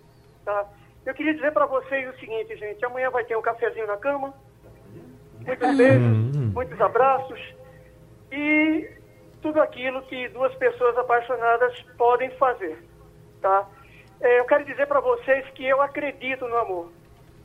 Tá? 0.46 0.66
Eu 1.06 1.14
queria 1.14 1.34
dizer 1.34 1.52
para 1.52 1.66
vocês 1.66 2.08
o 2.10 2.18
seguinte, 2.20 2.56
gente. 2.56 2.86
Amanhã 2.86 3.10
vai 3.10 3.26
ter 3.26 3.36
um 3.36 3.42
cafezinho 3.42 3.88
na 3.88 3.98
cama, 3.98 4.34
muitos 5.46 5.76
beijos, 5.78 6.54
muitos 6.54 6.82
abraços 6.82 7.40
e 8.32 8.90
tudo 9.42 9.62
aquilo 9.62 10.02
que 10.04 10.28
duas 10.30 10.54
pessoas 10.56 10.98
apaixonadas 10.98 11.80
podem 11.98 12.30
fazer, 12.32 12.78
tá? 13.42 13.68
É, 14.22 14.40
eu 14.40 14.46
quero 14.46 14.66
dizer 14.66 14.86
para 14.88 15.00
vocês 15.00 15.46
que 15.52 15.66
eu 15.66 15.82
acredito 15.82 16.48
no 16.48 16.58
amor, 16.58 16.92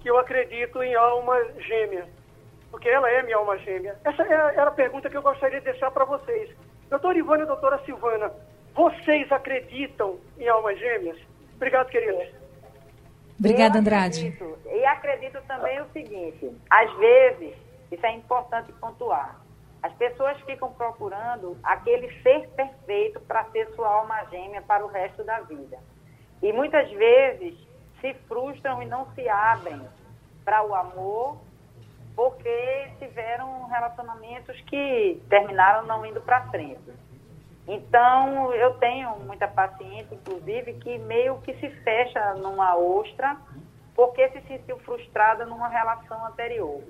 que 0.01 0.11
eu 0.11 0.19
acredito 0.19 0.83
em 0.83 0.95
alma 0.95 1.37
gêmea, 1.61 2.07
porque 2.71 2.89
ela 2.89 3.09
é 3.11 3.23
minha 3.23 3.37
alma 3.37 3.57
gêmea. 3.59 3.97
Essa 4.05 4.23
é 4.25 4.33
era 4.33 4.65
a 4.69 4.73
pergunta 4.73 5.09
que 5.09 5.17
eu 5.17 5.23
gostaria 5.23 5.61
de 5.61 5.65
deixar 5.67 5.91
para 5.93 6.05
vocês. 6.05 6.51
Doutora 6.91 7.17
Ivana 7.17 7.45
e 7.45 7.47
doutora 7.47 7.79
Silvana, 7.85 8.33
vocês 8.75 9.31
acreditam 9.31 10.19
em 10.39 10.49
almas 10.49 10.79
gêmeas? 10.79 11.17
Obrigado, 11.55 11.89
queridos. 11.89 12.29
Obrigada, 13.39 13.79
Andrade. 13.79 14.27
acredito- 14.29 14.59
E 14.69 14.85
acredito 14.85 15.39
também 15.47 15.81
o 15.81 15.87
seguinte: 15.93 16.51
às 16.71 16.93
vezes, 16.99 17.55
isso 17.95 18.07
é 18.07 18.13
importante 18.13 18.73
pontuar, 18.73 19.41
as 19.83 19.93
pessoas 19.95 20.41
ficam 20.43 20.73
procurando 20.73 21.59
aquele 21.63 22.11
ser 22.23 22.49
perfeito 22.51 23.21
para 23.21 23.45
ser 23.51 23.69
sua 23.75 23.89
alma 23.89 24.25
gêmea 24.31 24.63
para 24.63 24.85
o 24.85 24.89
resto 24.89 25.23
da 25.25 25.41
vida. 25.41 25.79
E 26.43 26.53
muitas 26.53 26.91
vezes 26.91 27.55
se 28.01 28.15
frustram 28.27 28.83
e 28.83 28.87
não 28.87 29.13
se 29.15 29.29
abrem 29.29 29.87
para 30.45 30.65
o 30.65 30.75
amor 30.75 31.39
porque 32.17 32.89
tiveram 32.99 33.67
relacionamentos 33.67 34.59
que 34.63 35.23
terminaram 35.29 35.87
não 35.87 36.07
indo 36.07 36.21
para 36.23 36.49
frente. 36.49 36.93
Então, 37.67 38.53
eu 38.55 38.75
tenho 38.79 39.19
muita 39.21 39.49
paciente, 39.49 40.15
inclusive, 40.15 40.75
que 40.75 40.99
meio 40.99 41.41
que 41.41 41.55
se 41.55 41.69
fecha 41.83 42.35
numa 42.35 42.77
ostra 42.77 43.37
porque 43.95 44.29
se 44.31 44.41
sentiu 44.43 44.79
frustrada 44.81 45.45
numa 45.47 45.69
relação 45.69 46.25
anterior. 46.27 46.83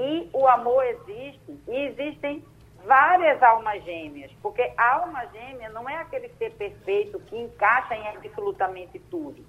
E 0.00 0.30
o 0.32 0.46
amor 0.46 0.84
existe, 0.84 1.60
e 1.66 1.76
existem 1.86 2.44
várias 2.84 3.42
almas 3.42 3.82
gêmeas, 3.82 4.30
porque 4.40 4.72
a 4.76 4.94
alma 4.94 5.26
gêmea 5.26 5.68
não 5.70 5.88
é 5.88 5.96
aquele 5.96 6.28
ser 6.38 6.52
perfeito 6.52 7.18
que 7.18 7.36
encaixa 7.36 7.96
em 7.96 8.06
absolutamente 8.06 9.00
tudo. 9.10 9.44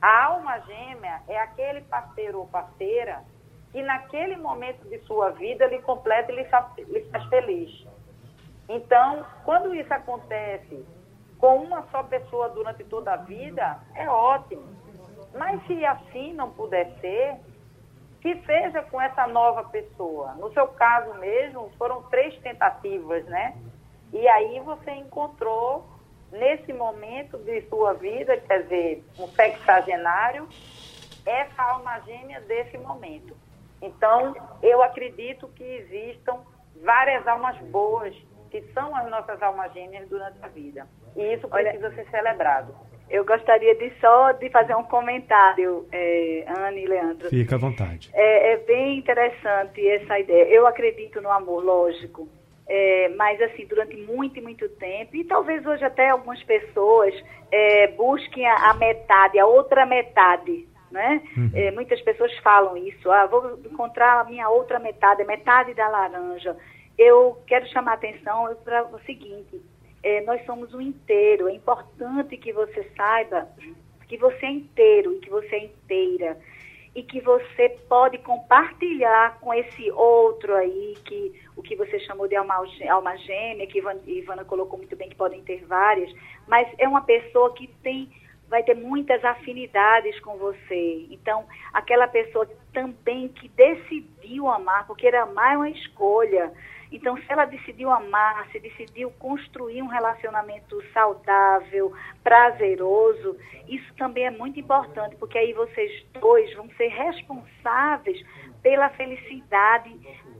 A 0.00 0.24
alma 0.28 0.60
gêmea 0.60 1.20
é 1.28 1.38
aquele 1.38 1.82
parceiro 1.82 2.38
ou 2.38 2.46
parceira 2.46 3.22
que 3.70 3.82
naquele 3.82 4.36
momento 4.36 4.88
de 4.88 4.98
sua 5.00 5.28
vida 5.32 5.66
lhe 5.66 5.82
completa 5.82 6.32
e 6.32 6.36
lhe 6.36 7.04
faz 7.10 7.24
feliz. 7.28 7.86
Então, 8.70 9.26
quando 9.44 9.74
isso 9.74 9.92
acontece 9.92 10.86
com 11.38 11.56
uma 11.56 11.86
só 11.90 12.02
pessoa 12.02 12.48
durante 12.48 12.82
toda 12.84 13.12
a 13.12 13.18
vida, 13.18 13.78
é 13.94 14.08
ótimo. 14.08 14.64
Mas 15.34 15.62
se 15.66 15.84
assim 15.84 16.32
não 16.32 16.50
puder 16.50 16.98
ser, 16.98 17.36
que 18.20 18.34
seja 18.44 18.82
com 18.82 19.00
essa 19.00 19.26
nova 19.26 19.64
pessoa. 19.64 20.34
No 20.34 20.52
seu 20.52 20.66
caso 20.68 21.14
mesmo, 21.14 21.70
foram 21.78 22.02
três 22.04 22.36
tentativas, 22.40 23.24
né? 23.26 23.56
E 24.12 24.26
aí 24.28 24.60
você 24.60 24.90
encontrou, 24.92 25.88
nesse 26.32 26.72
momento 26.72 27.38
de 27.38 27.62
sua 27.68 27.94
vida, 27.94 28.36
quer 28.38 28.62
dizer, 28.64 29.04
um 29.18 29.28
sexagenário, 29.28 30.48
essa 31.24 31.62
alma 31.62 32.00
gêmea 32.00 32.40
desse 32.42 32.78
momento. 32.78 33.36
Então, 33.82 34.34
eu 34.62 34.82
acredito 34.82 35.48
que 35.48 35.62
existam 35.64 36.40
várias 36.82 37.26
almas 37.26 37.56
boas, 37.70 38.14
que 38.50 38.62
são 38.72 38.94
as 38.96 39.08
nossas 39.10 39.42
almas 39.42 39.72
gêmeas 39.72 40.08
durante 40.08 40.38
a 40.42 40.48
vida. 40.48 40.86
E 41.14 41.34
isso 41.34 41.48
Olha- 41.50 41.70
precisa 41.72 41.94
ser 41.94 42.10
celebrado. 42.10 42.74
Eu 43.08 43.24
gostaria 43.24 43.74
de 43.74 43.92
só 44.00 44.32
de 44.32 44.50
fazer 44.50 44.74
um 44.74 44.82
comentário, 44.82 45.86
é, 45.92 46.44
Anne 46.48 46.82
e 46.82 46.86
Leandro. 46.86 47.28
Fica 47.28 47.54
à 47.54 47.58
vontade. 47.58 48.10
É, 48.12 48.52
é 48.52 48.56
bem 48.58 48.98
interessante 48.98 49.86
essa 49.86 50.18
ideia. 50.18 50.48
Eu 50.48 50.66
acredito 50.66 51.20
no 51.20 51.30
amor, 51.30 51.64
lógico. 51.64 52.28
É, 52.68 53.08
mas 53.10 53.40
assim, 53.42 53.64
durante 53.66 53.96
muito 53.96 54.38
e 54.38 54.42
muito 54.42 54.68
tempo, 54.70 55.14
e 55.14 55.22
talvez 55.22 55.64
hoje 55.64 55.84
até 55.84 56.10
algumas 56.10 56.42
pessoas 56.42 57.14
é, 57.52 57.86
busquem 57.88 58.44
a, 58.44 58.70
a 58.70 58.74
metade, 58.74 59.38
a 59.38 59.46
outra 59.46 59.86
metade. 59.86 60.66
Né? 60.90 61.20
É, 61.52 61.70
muitas 61.72 62.00
pessoas 62.00 62.32
falam 62.38 62.76
isso, 62.76 63.10
ah, 63.10 63.26
vou 63.26 63.58
encontrar 63.64 64.20
a 64.20 64.24
minha 64.24 64.48
outra 64.48 64.78
metade, 64.78 65.22
a 65.22 65.26
metade 65.26 65.74
da 65.74 65.88
laranja. 65.88 66.56
Eu 66.96 67.42
quero 67.46 67.66
chamar 67.68 67.92
a 67.92 67.94
atenção 67.94 68.56
para 68.64 68.84
o 68.86 68.98
seguinte, 69.00 69.60
é, 70.06 70.20
nós 70.20 70.44
somos 70.46 70.72
um 70.72 70.80
inteiro, 70.80 71.48
é 71.48 71.52
importante 71.52 72.36
que 72.36 72.52
você 72.52 72.88
saiba 72.96 73.48
que 74.06 74.16
você 74.16 74.46
é 74.46 74.50
inteiro 74.50 75.14
e 75.14 75.18
que 75.18 75.28
você 75.28 75.56
é 75.56 75.64
inteira 75.64 76.38
e 76.94 77.02
que 77.02 77.20
você 77.20 77.68
pode 77.88 78.16
compartilhar 78.18 79.38
com 79.40 79.52
esse 79.52 79.90
outro 79.90 80.54
aí, 80.54 80.94
que 81.04 81.34
o 81.56 81.62
que 81.62 81.74
você 81.74 81.98
chamou 82.00 82.28
de 82.28 82.36
alma, 82.36 82.54
alma 82.88 83.16
gêmea, 83.16 83.66
que 83.66 83.78
Ivan- 83.78 84.00
Ivana 84.06 84.44
colocou 84.44 84.78
muito 84.78 84.94
bem 84.94 85.08
que 85.08 85.16
podem 85.16 85.42
ter 85.42 85.64
várias, 85.66 86.10
mas 86.46 86.68
é 86.78 86.86
uma 86.86 87.02
pessoa 87.02 87.52
que 87.52 87.66
tem 87.82 88.08
vai 88.48 88.62
ter 88.62 88.76
muitas 88.76 89.24
afinidades 89.24 90.20
com 90.20 90.36
você. 90.36 91.06
Então, 91.10 91.44
aquela 91.72 92.06
pessoa 92.06 92.48
também 92.72 93.26
que 93.26 93.48
decidiu 93.48 94.46
amar, 94.48 94.86
porque 94.86 95.08
amar 95.08 95.54
é 95.54 95.56
uma 95.56 95.70
escolha. 95.70 96.52
Então, 96.90 97.16
se 97.16 97.24
ela 97.28 97.44
decidiu 97.44 97.90
amar, 97.90 98.48
se 98.52 98.60
decidiu 98.60 99.10
construir 99.18 99.82
um 99.82 99.86
relacionamento 99.86 100.80
saudável, 100.92 101.92
prazeroso, 102.22 103.36
isso 103.68 103.92
também 103.96 104.26
é 104.26 104.30
muito 104.30 104.60
importante, 104.60 105.16
porque 105.16 105.36
aí 105.36 105.52
vocês 105.52 106.06
dois 106.20 106.54
vão 106.54 106.68
ser 106.76 106.88
responsáveis 106.88 108.24
pela 108.62 108.88
felicidade, 108.90 109.90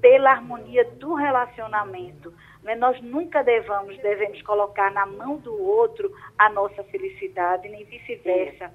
pela 0.00 0.30
harmonia 0.30 0.84
do 0.84 1.14
relacionamento. 1.14 2.32
né? 2.62 2.74
Nós 2.74 3.00
nunca 3.02 3.42
devamos, 3.42 3.96
devemos 3.98 4.40
colocar 4.42 4.90
na 4.92 5.06
mão 5.06 5.36
do 5.38 5.54
outro 5.60 6.12
a 6.38 6.48
nossa 6.50 6.82
felicidade, 6.84 7.68
nem 7.68 7.84
vice-versa. 7.84 8.72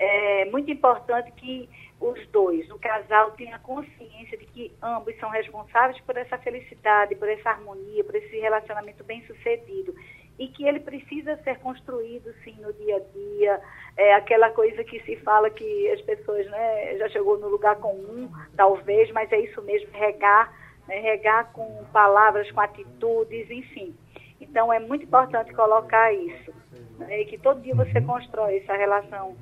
É 0.00 0.44
muito 0.46 0.70
importante 0.70 1.32
que 1.32 1.68
os 2.00 2.26
dois, 2.28 2.70
o 2.70 2.78
casal, 2.78 3.32
tenha 3.32 3.58
consciência 3.58 4.38
de 4.38 4.46
que 4.46 4.72
ambos 4.80 5.16
são 5.18 5.30
responsáveis 5.30 6.00
por 6.02 6.16
essa 6.16 6.38
felicidade, 6.38 7.16
por 7.16 7.28
essa 7.28 7.50
harmonia, 7.50 8.04
por 8.04 8.14
esse 8.14 8.38
relacionamento 8.38 9.02
bem 9.02 9.24
sucedido. 9.26 9.94
E 10.38 10.46
que 10.48 10.64
ele 10.64 10.78
precisa 10.78 11.36
ser 11.42 11.58
construído, 11.58 12.32
sim, 12.44 12.56
no 12.60 12.72
dia 12.72 12.96
a 12.96 13.00
dia. 13.00 13.60
É 13.96 14.14
aquela 14.14 14.50
coisa 14.50 14.84
que 14.84 15.00
se 15.00 15.16
fala 15.16 15.50
que 15.50 15.90
as 15.90 16.00
pessoas, 16.02 16.46
né, 16.46 16.96
já 16.98 17.08
chegou 17.08 17.36
no 17.38 17.48
lugar 17.48 17.74
comum, 17.76 18.30
talvez, 18.56 19.10
mas 19.10 19.32
é 19.32 19.40
isso 19.40 19.60
mesmo, 19.62 19.90
regar, 19.92 20.52
né, 20.86 21.00
regar 21.00 21.52
com 21.52 21.84
palavras, 21.92 22.48
com 22.52 22.60
atitudes, 22.60 23.50
enfim. 23.50 23.96
Então, 24.40 24.72
é 24.72 24.78
muito 24.78 25.04
importante 25.04 25.52
colocar 25.52 26.12
isso. 26.12 26.54
Né, 26.98 27.22
e 27.22 27.26
que 27.26 27.38
todo 27.38 27.60
dia 27.60 27.74
você 27.74 28.00
constrói 28.00 28.58
essa 28.58 28.76
relação 28.76 29.36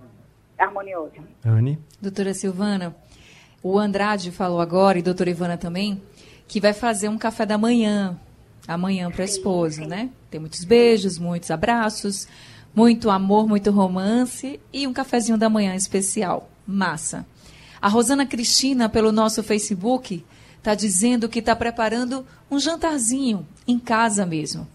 harmoniosa. 0.59 1.17
Anne? 1.45 1.79
Doutora 2.01 2.35
Silvana, 2.35 2.95
o 3.63 3.79
Andrade 3.79 4.31
falou 4.31 4.61
agora, 4.61 4.99
e 4.99 5.03
doutora 5.03 5.31
Ivana 5.31 5.57
também, 5.57 6.01
que 6.47 6.61
vai 6.61 6.73
fazer 6.73 7.09
um 7.09 7.19
café 7.19 7.45
da 7.45 7.59
manhã, 7.59 8.19
amanhã 8.67 9.11
para 9.11 9.23
a 9.23 9.25
esposa, 9.25 9.85
né? 9.87 10.11
Tem 10.31 10.41
muitos 10.41 10.65
beijos, 10.65 11.19
muitos 11.19 11.51
abraços, 11.51 12.29
muito 12.75 13.11
amor, 13.11 13.49
muito 13.49 13.71
romance 13.71 14.61
e 14.73 14.87
um 14.87 14.93
cafezinho 14.93 15.39
da 15.39 15.49
manhã 15.49 15.75
especial. 15.75 16.51
Massa. 16.67 17.27
A 17.81 17.89
Rosana 17.89 18.27
Cristina, 18.27 18.89
pelo 18.89 19.13
nosso 19.13 19.43
Facebook, 19.43 20.25
está 20.59 20.75
dizendo 20.75 21.29
que 21.29 21.39
está 21.39 21.55
preparando 21.55 22.27
um 22.51 22.59
jantarzinho 22.59 23.47
em 23.67 23.79
casa 23.79 24.27
mesmo. 24.27 24.67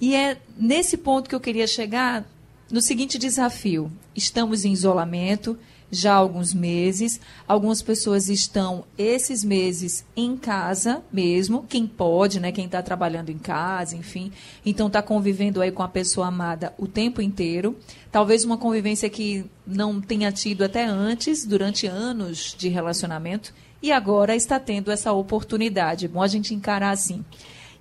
E 0.00 0.14
é 0.14 0.38
nesse 0.56 0.96
ponto 0.96 1.28
que 1.28 1.34
eu 1.34 1.40
queria 1.40 1.66
chegar 1.66 2.24
no 2.74 2.80
seguinte 2.80 3.16
desafio: 3.18 3.88
estamos 4.16 4.64
em 4.64 4.72
isolamento 4.72 5.56
já 5.92 6.14
há 6.14 6.16
alguns 6.16 6.52
meses, 6.52 7.20
algumas 7.46 7.80
pessoas 7.80 8.28
estão 8.28 8.84
esses 8.98 9.44
meses 9.44 10.04
em 10.16 10.36
casa 10.36 11.04
mesmo, 11.12 11.64
quem 11.68 11.86
pode, 11.86 12.40
né, 12.40 12.50
quem 12.50 12.64
está 12.64 12.82
trabalhando 12.82 13.30
em 13.30 13.38
casa, 13.38 13.94
enfim, 13.94 14.32
então 14.66 14.88
está 14.88 15.00
convivendo 15.00 15.60
aí 15.62 15.70
com 15.70 15.84
a 15.84 15.88
pessoa 15.88 16.26
amada 16.26 16.74
o 16.76 16.88
tempo 16.88 17.22
inteiro, 17.22 17.78
talvez 18.10 18.44
uma 18.44 18.58
convivência 18.58 19.08
que 19.08 19.44
não 19.64 20.00
tenha 20.00 20.32
tido 20.32 20.64
até 20.64 20.84
antes, 20.84 21.46
durante 21.46 21.86
anos 21.86 22.56
de 22.58 22.68
relacionamento, 22.68 23.54
e 23.80 23.92
agora 23.92 24.34
está 24.34 24.58
tendo 24.58 24.90
essa 24.90 25.12
oportunidade. 25.12 26.08
Bom 26.08 26.22
a 26.22 26.26
gente 26.26 26.54
encarar 26.54 26.90
assim. 26.90 27.24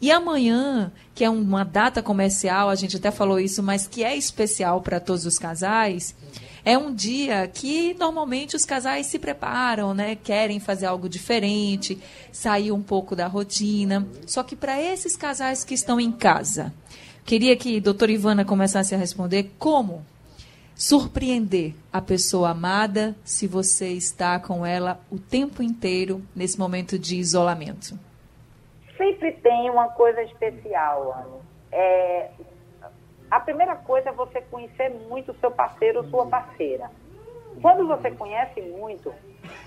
E 0.02 0.12
amanhã, 0.12 0.92
que 1.16 1.24
é 1.24 1.30
uma 1.30 1.64
data 1.64 2.02
comercial, 2.02 2.70
a 2.70 2.76
gente 2.76 2.98
até 2.98 3.12
falou 3.12 3.40
isso, 3.40 3.64
mas 3.64 3.88
que 3.88 4.04
é 4.04 4.16
especial 4.16 4.82
para 4.82 5.00
todos 5.00 5.26
os 5.26 5.40
casais, 5.40 6.16
É 6.66 6.78
um 6.78 6.94
dia 6.94 7.46
que 7.54 7.94
normalmente 8.00 8.56
os 8.56 8.64
casais 8.64 9.08
se 9.08 9.20
preparam, 9.20 9.94
né? 9.94 10.16
Querem 10.16 10.62
fazer 10.62 10.86
algo 10.86 11.10
diferente, 11.10 12.00
sair 12.32 12.72
um 12.72 12.82
pouco 12.82 13.16
da 13.18 13.28
rotina. 13.28 14.08
Só 14.26 14.44
que 14.44 14.56
para 14.56 14.82
esses 14.82 15.18
casais 15.18 15.66
que 15.66 15.74
estão 15.74 16.00
em 16.00 16.12
casa, 16.12 16.74
queria 17.26 17.58
que 17.58 17.78
a 17.78 17.82
doutora 17.82 18.14
Ivana 18.14 18.46
começasse 18.46 18.96
a 18.96 18.98
responder 18.98 19.52
como 19.60 20.06
surpreender 20.74 21.76
a 21.92 22.02
pessoa 22.02 22.52
amada 22.52 23.16
se 23.26 23.46
você 23.46 23.90
está 23.90 24.40
com 24.40 24.66
ela 24.66 25.00
o 25.12 25.20
tempo 25.20 25.62
inteiro 25.62 26.24
nesse 26.34 26.58
momento 26.58 26.98
de 26.98 27.18
isolamento. 27.18 28.00
Sempre 28.98 29.32
tem 29.32 29.70
uma 29.70 29.90
coisa 29.90 30.22
especial, 30.22 31.12
Ana. 31.12 31.42
É, 31.72 32.30
a 33.30 33.40
primeira 33.40 33.76
coisa 33.76 34.10
é 34.10 34.14
você 34.14 34.42
conhecer 34.42 34.90
muito 34.90 35.32
o 35.32 35.36
seu 35.36 35.50
parceiro 35.50 36.00
ou 36.00 36.06
sua 36.06 36.28
parceira. 36.28 36.92
Quando 37.62 37.88
você 37.88 38.12
conhece 38.12 38.62
muito, 38.62 39.14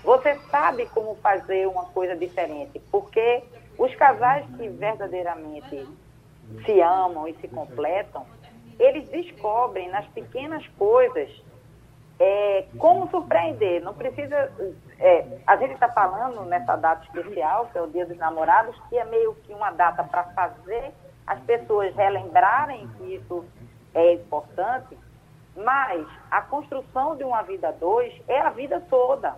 você 0.03 0.35
sabe 0.49 0.85
como 0.87 1.15
fazer 1.15 1.67
uma 1.67 1.85
coisa 1.85 2.15
diferente, 2.15 2.81
porque 2.91 3.43
os 3.77 3.93
casais 3.95 4.45
que 4.57 4.69
verdadeiramente 4.69 5.87
se 6.65 6.81
amam 6.81 7.27
e 7.27 7.33
se 7.35 7.47
completam, 7.47 8.25
eles 8.79 9.07
descobrem 9.09 9.89
nas 9.89 10.05
pequenas 10.07 10.65
coisas 10.77 11.29
é, 12.19 12.65
como 12.77 13.09
surpreender. 13.09 13.81
Não 13.81 13.93
precisa. 13.93 14.51
É, 14.99 15.25
a 15.45 15.55
gente 15.57 15.73
está 15.73 15.89
falando 15.89 16.43
nessa 16.45 16.75
data 16.75 17.03
especial, 17.05 17.67
que 17.67 17.77
é 17.77 17.81
o 17.81 17.87
Dia 17.87 18.05
dos 18.05 18.17
Namorados, 18.17 18.75
que 18.89 18.97
é 18.97 19.05
meio 19.05 19.35
que 19.35 19.53
uma 19.53 19.71
data 19.71 20.03
para 20.03 20.23
fazer 20.25 20.91
as 21.25 21.39
pessoas 21.41 21.93
relembrarem 21.95 22.87
que 22.97 23.15
isso 23.15 23.45
é 23.93 24.13
importante, 24.13 24.97
mas 25.55 26.07
a 26.31 26.41
construção 26.41 27.15
de 27.17 27.23
uma 27.23 27.41
vida 27.41 27.71
dois 27.73 28.13
é 28.27 28.39
a 28.39 28.49
vida 28.49 28.81
toda. 28.89 29.35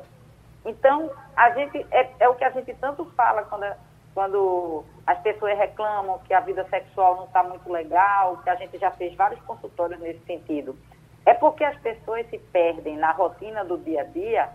Então, 0.65 1.09
a 1.35 1.49
gente 1.51 1.85
é, 1.89 2.09
é 2.19 2.29
o 2.29 2.35
que 2.35 2.43
a 2.43 2.51
gente 2.51 2.73
tanto 2.75 3.05
fala 3.15 3.43
quando, 3.43 3.65
quando 4.13 4.83
as 5.07 5.17
pessoas 5.19 5.57
reclamam 5.57 6.19
que 6.19 6.33
a 6.33 6.41
vida 6.41 6.63
sexual 6.69 7.15
não 7.15 7.25
está 7.25 7.41
muito 7.41 7.71
legal, 7.71 8.37
que 8.37 8.49
a 8.49 8.55
gente 8.55 8.77
já 8.77 8.91
fez 8.91 9.15
vários 9.15 9.41
consultórios 9.41 9.99
nesse 9.99 10.23
sentido. 10.25 10.77
É 11.25 11.33
porque 11.33 11.63
as 11.63 11.77
pessoas 11.79 12.27
se 12.29 12.37
perdem 12.37 12.97
na 12.97 13.11
rotina 13.11 13.63
do 13.63 13.77
dia 13.77 14.01
a 14.01 14.05
dia, 14.05 14.49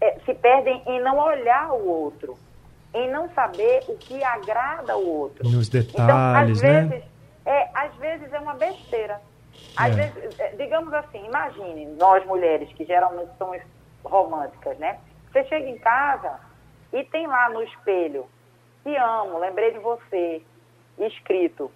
é, 0.00 0.18
se 0.24 0.34
perdem 0.34 0.82
em 0.86 1.00
não 1.00 1.18
olhar 1.18 1.72
o 1.72 1.86
outro, 1.88 2.36
em 2.94 3.10
não 3.10 3.28
saber 3.30 3.84
o 3.88 3.96
que 3.96 4.22
agrada 4.24 4.96
o 4.96 5.08
outro. 5.08 5.48
Nos 5.48 5.68
detalhes, 5.68 5.94
então, 5.94 6.16
às 6.16 6.62
né? 6.62 6.82
vezes, 6.82 7.04
é, 7.44 7.68
às 7.74 7.94
vezes 7.96 8.32
é 8.32 8.38
uma 8.38 8.54
besteira. 8.54 9.20
Às 9.76 9.96
É. 9.96 10.08
vezes, 10.08 10.40
é, 10.40 10.48
digamos 10.56 10.92
assim, 10.92 11.24
imagine 11.24 11.86
nós 11.98 12.24
mulheres 12.26 12.70
que 12.72 12.84
geralmente 12.84 13.30
somos 13.38 13.60
românticas, 14.04 14.78
né? 14.78 14.98
Você 15.32 15.44
chega 15.44 15.68
em 15.68 15.78
casa 15.78 16.38
e 16.92 17.04
tem 17.04 17.26
lá 17.26 17.48
no 17.50 17.62
espelho, 17.62 18.26
te 18.82 18.96
amo, 18.96 19.38
lembrei 19.38 19.72
de 19.72 19.78
você, 19.78 20.42
escrito, 20.98 21.70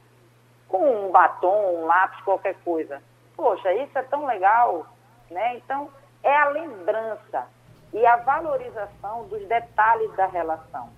com 0.69 1.07
um 1.09 1.11
batom, 1.11 1.75
um 1.77 1.87
lápis, 1.87 2.21
qualquer 2.23 2.55
coisa. 2.65 3.03
Poxa, 3.41 3.73
isso 3.73 3.99
é 3.99 4.03
tão 4.03 4.27
legal, 4.27 4.85
né? 5.31 5.57
Então, 5.57 5.89
é 6.23 6.37
a 6.37 6.51
lembrança 6.51 7.47
e 7.91 8.05
a 8.05 8.17
valorização 8.17 9.25
dos 9.29 9.49
detalhes 9.49 10.15
da 10.15 10.27
relação. 10.27 10.91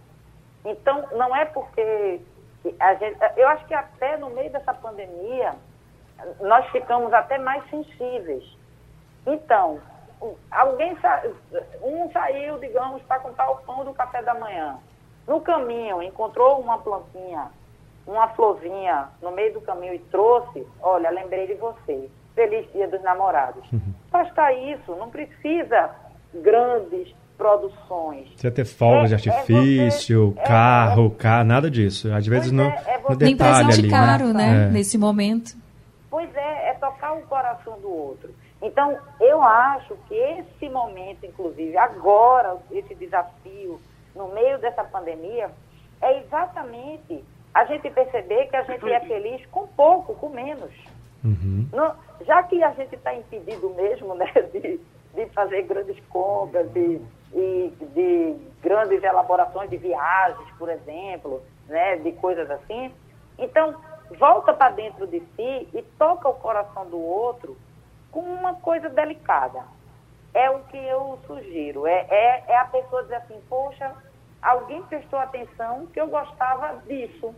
Então, 0.64 1.06
não 1.12 1.34
é 1.36 1.44
porque 1.44 2.20
a 2.80 2.94
gente, 2.94 3.16
eu 3.36 3.46
acho 3.46 3.64
que 3.66 3.74
até 3.74 4.16
no 4.16 4.30
meio 4.30 4.50
dessa 4.50 4.74
pandemia 4.74 5.54
nós 6.40 6.66
ficamos 6.70 7.12
até 7.12 7.38
mais 7.38 7.62
sensíveis. 7.70 8.44
Então, 9.24 9.80
alguém 10.50 10.96
sa- 10.96 11.22
um 11.80 12.10
saiu, 12.10 12.58
digamos, 12.58 13.00
para 13.04 13.20
comprar 13.20 13.50
o 13.50 13.58
pão 13.58 13.84
do 13.84 13.94
café 13.94 14.20
da 14.20 14.34
manhã. 14.34 14.80
No 15.28 15.40
caminho 15.40 16.02
encontrou 16.02 16.58
uma 16.60 16.78
plantinha, 16.78 17.52
uma 18.04 18.26
florzinha 18.30 19.10
no 19.22 19.30
meio 19.30 19.54
do 19.54 19.60
caminho 19.60 19.94
e 19.94 20.00
trouxe, 20.00 20.66
olha, 20.82 21.08
lembrei 21.08 21.46
de 21.46 21.54
você. 21.54 22.10
Feliz 22.34 22.70
Dia 22.72 22.88
dos 22.88 23.02
Namorados. 23.02 23.62
Basta 24.10 24.52
isso, 24.52 24.94
não 24.96 25.10
precisa 25.10 25.90
grandes 26.34 27.14
produções. 27.36 28.28
Precisa 28.28 28.50
ter 28.50 28.64
fogos 28.64 29.08
de 29.10 29.14
É- 29.28 29.32
é 29.32 29.36
artifício, 29.38 30.32
você- 30.32 30.40
é- 30.40 30.44
carro, 30.44 31.10
carro, 31.10 31.44
nada 31.44 31.70
disso. 31.70 32.12
Às 32.12 32.26
vezes 32.26 32.52
no, 32.52 32.62
é, 32.62 32.82
é 32.86 32.96
no 32.98 33.02
você- 33.08 33.24
Nem 33.24 33.36
detalhe 33.36 33.64
presente 33.66 33.80
ali. 33.80 33.90
caro, 33.90 34.26
né? 34.32 34.32
né? 34.50 34.64
É. 34.66 34.70
Nesse 34.70 34.96
momento. 34.96 35.52
Pois 36.10 36.34
é, 36.34 36.68
é 36.70 36.74
tocar 36.74 37.14
o 37.14 37.22
coração 37.22 37.78
do 37.80 37.88
outro. 37.90 38.30
Então, 38.60 38.96
eu 39.20 39.42
acho 39.42 39.96
que 40.08 40.14
esse 40.14 40.68
momento, 40.68 41.26
inclusive, 41.26 41.76
agora, 41.76 42.56
esse 42.70 42.94
desafio, 42.94 43.80
no 44.14 44.28
meio 44.28 44.58
dessa 44.58 44.84
pandemia, 44.84 45.50
é 46.00 46.18
exatamente 46.20 47.24
a 47.52 47.64
gente 47.64 47.90
perceber 47.90 48.46
que 48.46 48.56
a 48.56 48.62
gente 48.62 48.88
é 48.90 49.00
feliz 49.00 49.44
com 49.46 49.66
pouco, 49.66 50.14
com 50.14 50.28
menos. 50.28 50.70
Uhum. 51.24 51.68
Não- 51.72 51.94
já 52.24 52.42
que 52.42 52.62
a 52.62 52.70
gente 52.72 52.94
está 52.94 53.14
impedido 53.14 53.70
mesmo 53.70 54.14
né, 54.16 54.30
de, 54.52 54.80
de 55.14 55.26
fazer 55.34 55.62
grandes 55.62 55.98
compras 56.06 56.68
e, 56.74 57.00
e 57.34 57.72
de 57.94 58.36
grandes 58.62 59.02
elaborações 59.02 59.70
de 59.70 59.76
viagens, 59.76 60.48
por 60.58 60.68
exemplo, 60.68 61.42
né, 61.68 61.96
de 61.96 62.12
coisas 62.12 62.50
assim, 62.50 62.92
então 63.38 63.74
volta 64.18 64.52
para 64.52 64.70
dentro 64.70 65.06
de 65.06 65.20
si 65.20 65.68
e 65.74 65.82
toca 65.98 66.28
o 66.28 66.34
coração 66.34 66.88
do 66.88 67.00
outro 67.00 67.56
com 68.10 68.20
uma 68.20 68.54
coisa 68.56 68.88
delicada. 68.88 69.64
É 70.34 70.50
o 70.50 70.60
que 70.60 70.76
eu 70.76 71.18
sugiro. 71.26 71.86
É, 71.86 72.06
é, 72.08 72.44
é 72.48 72.56
a 72.58 72.64
pessoa 72.66 73.02
dizer 73.02 73.16
assim, 73.16 73.40
poxa, 73.48 73.92
alguém 74.40 74.82
prestou 74.82 75.18
atenção 75.18 75.86
que 75.86 76.00
eu 76.00 76.08
gostava 76.08 76.82
disso. 76.86 77.34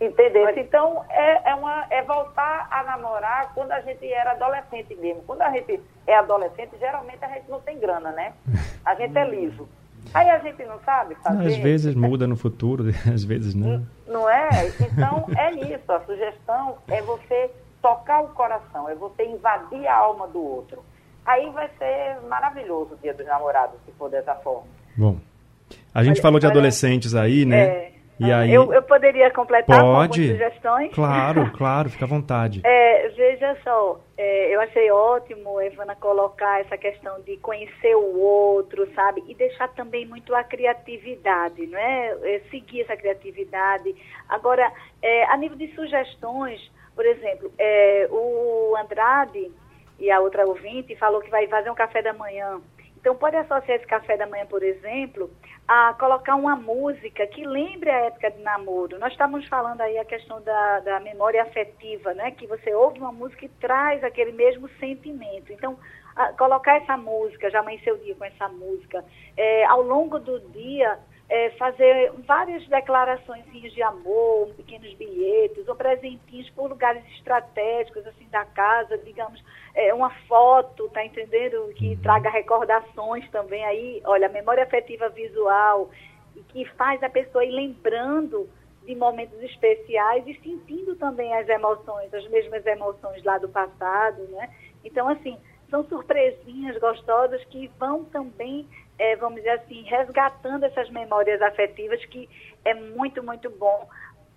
Entendeu? 0.00 0.48
Então, 0.56 1.04
é, 1.10 1.50
é, 1.50 1.54
uma, 1.54 1.86
é 1.90 2.02
voltar 2.02 2.68
a 2.70 2.82
namorar 2.84 3.52
quando 3.52 3.72
a 3.72 3.80
gente 3.80 4.10
era 4.10 4.32
adolescente 4.32 4.94
mesmo. 4.94 5.22
Quando 5.26 5.42
a 5.42 5.50
gente 5.50 5.78
é 6.06 6.16
adolescente, 6.16 6.70
geralmente 6.78 7.22
a 7.22 7.28
gente 7.28 7.50
não 7.50 7.60
tem 7.60 7.78
grana, 7.78 8.10
né? 8.12 8.32
A 8.84 8.94
gente 8.94 9.16
é 9.16 9.28
liso. 9.28 9.68
Aí 10.14 10.30
a 10.30 10.38
gente 10.38 10.64
não 10.64 10.80
sabe 10.80 11.14
fazer. 11.16 11.46
Às 11.46 11.56
vezes 11.56 11.94
muda 11.94 12.26
no 12.26 12.34
futuro, 12.34 12.84
às 13.12 13.22
vezes 13.22 13.54
não. 13.54 13.86
Não 14.06 14.28
é? 14.28 14.48
Então, 14.80 15.26
é 15.36 15.52
isso. 15.52 15.92
A 15.92 16.00
sugestão 16.00 16.78
é 16.88 17.02
você 17.02 17.50
tocar 17.82 18.22
o 18.22 18.28
coração, 18.28 18.88
é 18.88 18.94
você 18.94 19.24
invadir 19.24 19.86
a 19.86 19.96
alma 19.96 20.26
do 20.28 20.42
outro. 20.42 20.82
Aí 21.26 21.50
vai 21.50 21.68
ser 21.78 22.26
maravilhoso 22.26 22.94
o 22.94 22.96
dia 22.96 23.12
dos 23.12 23.26
namorados, 23.26 23.76
se 23.84 23.92
for 23.92 24.10
dessa 24.10 24.34
forma. 24.36 24.66
Bom, 24.96 25.18
a 25.94 26.02
gente 26.02 26.16
Olha, 26.16 26.22
falou 26.22 26.40
de 26.40 26.46
adolescentes 26.46 27.14
aí, 27.14 27.44
né? 27.44 27.60
É, 27.60 27.92
E 28.20 28.30
aí, 28.30 28.52
eu, 28.52 28.70
eu 28.70 28.82
poderia 28.82 29.30
completar 29.30 29.80
com 29.80 29.86
algumas 29.86 30.08
pode? 30.08 30.28
sugestões? 30.28 30.92
Claro, 30.92 31.50
claro, 31.56 31.88
fica 31.88 32.04
à 32.04 32.08
vontade. 32.08 32.60
É, 32.64 33.08
veja 33.08 33.56
só, 33.64 33.98
é, 34.18 34.54
eu 34.54 34.60
achei 34.60 34.90
ótimo, 34.90 35.58
Evana, 35.58 35.96
colocar 35.96 36.60
essa 36.60 36.76
questão 36.76 37.18
de 37.22 37.38
conhecer 37.38 37.94
o 37.96 38.18
outro, 38.20 38.86
sabe? 38.94 39.24
E 39.26 39.34
deixar 39.34 39.68
também 39.68 40.06
muito 40.06 40.34
a 40.34 40.44
criatividade, 40.44 41.66
não 41.66 41.78
é? 41.78 42.16
É, 42.22 42.40
seguir 42.50 42.82
essa 42.82 42.94
criatividade. 42.94 43.94
Agora, 44.28 44.70
é, 45.00 45.24
a 45.24 45.36
nível 45.38 45.56
de 45.56 45.74
sugestões, 45.74 46.60
por 46.94 47.06
exemplo, 47.06 47.50
é, 47.58 48.06
o 48.10 48.76
Andrade 48.76 49.50
e 49.98 50.10
a 50.10 50.20
outra 50.20 50.46
ouvinte 50.46 50.94
falou 50.96 51.22
que 51.22 51.30
vai 51.30 51.46
fazer 51.46 51.70
um 51.70 51.74
café 51.74 52.02
da 52.02 52.12
manhã. 52.12 52.60
Então, 53.00 53.16
pode 53.16 53.36
associar 53.36 53.76
esse 53.78 53.86
café 53.86 54.16
da 54.16 54.26
manhã, 54.26 54.44
por 54.46 54.62
exemplo, 54.62 55.30
a 55.66 55.94
colocar 55.98 56.34
uma 56.34 56.54
música 56.54 57.26
que 57.28 57.46
lembre 57.46 57.90
a 57.90 58.06
época 58.06 58.30
de 58.30 58.42
namoro. 58.42 58.98
Nós 58.98 59.12
estávamos 59.12 59.46
falando 59.48 59.80
aí 59.80 59.96
a 59.98 60.04
questão 60.04 60.40
da, 60.42 60.80
da 60.80 61.00
memória 61.00 61.42
afetiva, 61.42 62.12
né? 62.14 62.30
Que 62.32 62.46
você 62.46 62.74
ouve 62.74 62.98
uma 62.98 63.12
música 63.12 63.44
e 63.44 63.48
traz 63.48 64.04
aquele 64.04 64.32
mesmo 64.32 64.68
sentimento. 64.78 65.52
Então, 65.52 65.78
a- 66.14 66.32
colocar 66.34 66.76
essa 66.76 66.96
música, 66.96 67.50
já 67.50 67.60
amanheceu 67.60 67.94
o 67.94 67.98
dia 67.98 68.14
com 68.14 68.24
essa 68.24 68.48
música, 68.48 69.04
é, 69.36 69.64
ao 69.64 69.80
longo 69.82 70.18
do 70.18 70.38
dia, 70.50 70.98
é, 71.30 71.50
fazer 71.50 72.12
várias 72.26 72.66
declarações 72.66 73.44
de 73.52 73.82
amor, 73.82 74.48
pequenos 74.56 74.92
bilhetes 74.94 75.66
ou 75.68 75.76
presentinhos 75.76 76.50
por 76.50 76.68
lugares 76.68 77.04
estratégicos 77.12 78.04
assim 78.04 78.26
da 78.30 78.44
casa, 78.44 78.98
digamos, 78.98 79.40
é, 79.72 79.94
uma 79.94 80.10
foto, 80.26 80.88
tá 80.88 81.04
entendendo? 81.04 81.72
Que 81.74 81.96
traga 81.98 82.28
recordações 82.28 83.30
também 83.30 83.64
aí, 83.64 84.02
olha, 84.04 84.28
memória 84.28 84.64
afetiva 84.64 85.08
visual, 85.08 85.88
e 86.34 86.40
que 86.40 86.64
faz 86.70 87.00
a 87.02 87.08
pessoa 87.08 87.44
ir 87.44 87.52
lembrando 87.52 88.50
de 88.84 88.96
momentos 88.96 89.40
especiais 89.40 90.26
e 90.26 90.34
sentindo 90.42 90.96
também 90.96 91.32
as 91.34 91.48
emoções, 91.48 92.12
as 92.12 92.26
mesmas 92.28 92.66
emoções 92.66 93.22
lá 93.22 93.38
do 93.38 93.48
passado, 93.48 94.22
né? 94.30 94.52
Então, 94.84 95.08
assim, 95.08 95.38
são 95.70 95.84
surpresinhas 95.84 96.76
gostosas 96.78 97.44
que 97.44 97.70
vão 97.78 98.04
também, 98.04 98.66
eh, 99.00 99.16
vamos 99.16 99.36
dizer 99.36 99.52
assim, 99.52 99.82
resgatando 99.84 100.64
essas 100.64 100.90
memórias 100.90 101.40
afetivas 101.40 102.04
que 102.04 102.28
é 102.66 102.74
muito, 102.74 103.22
muito 103.22 103.48
bom 103.48 103.88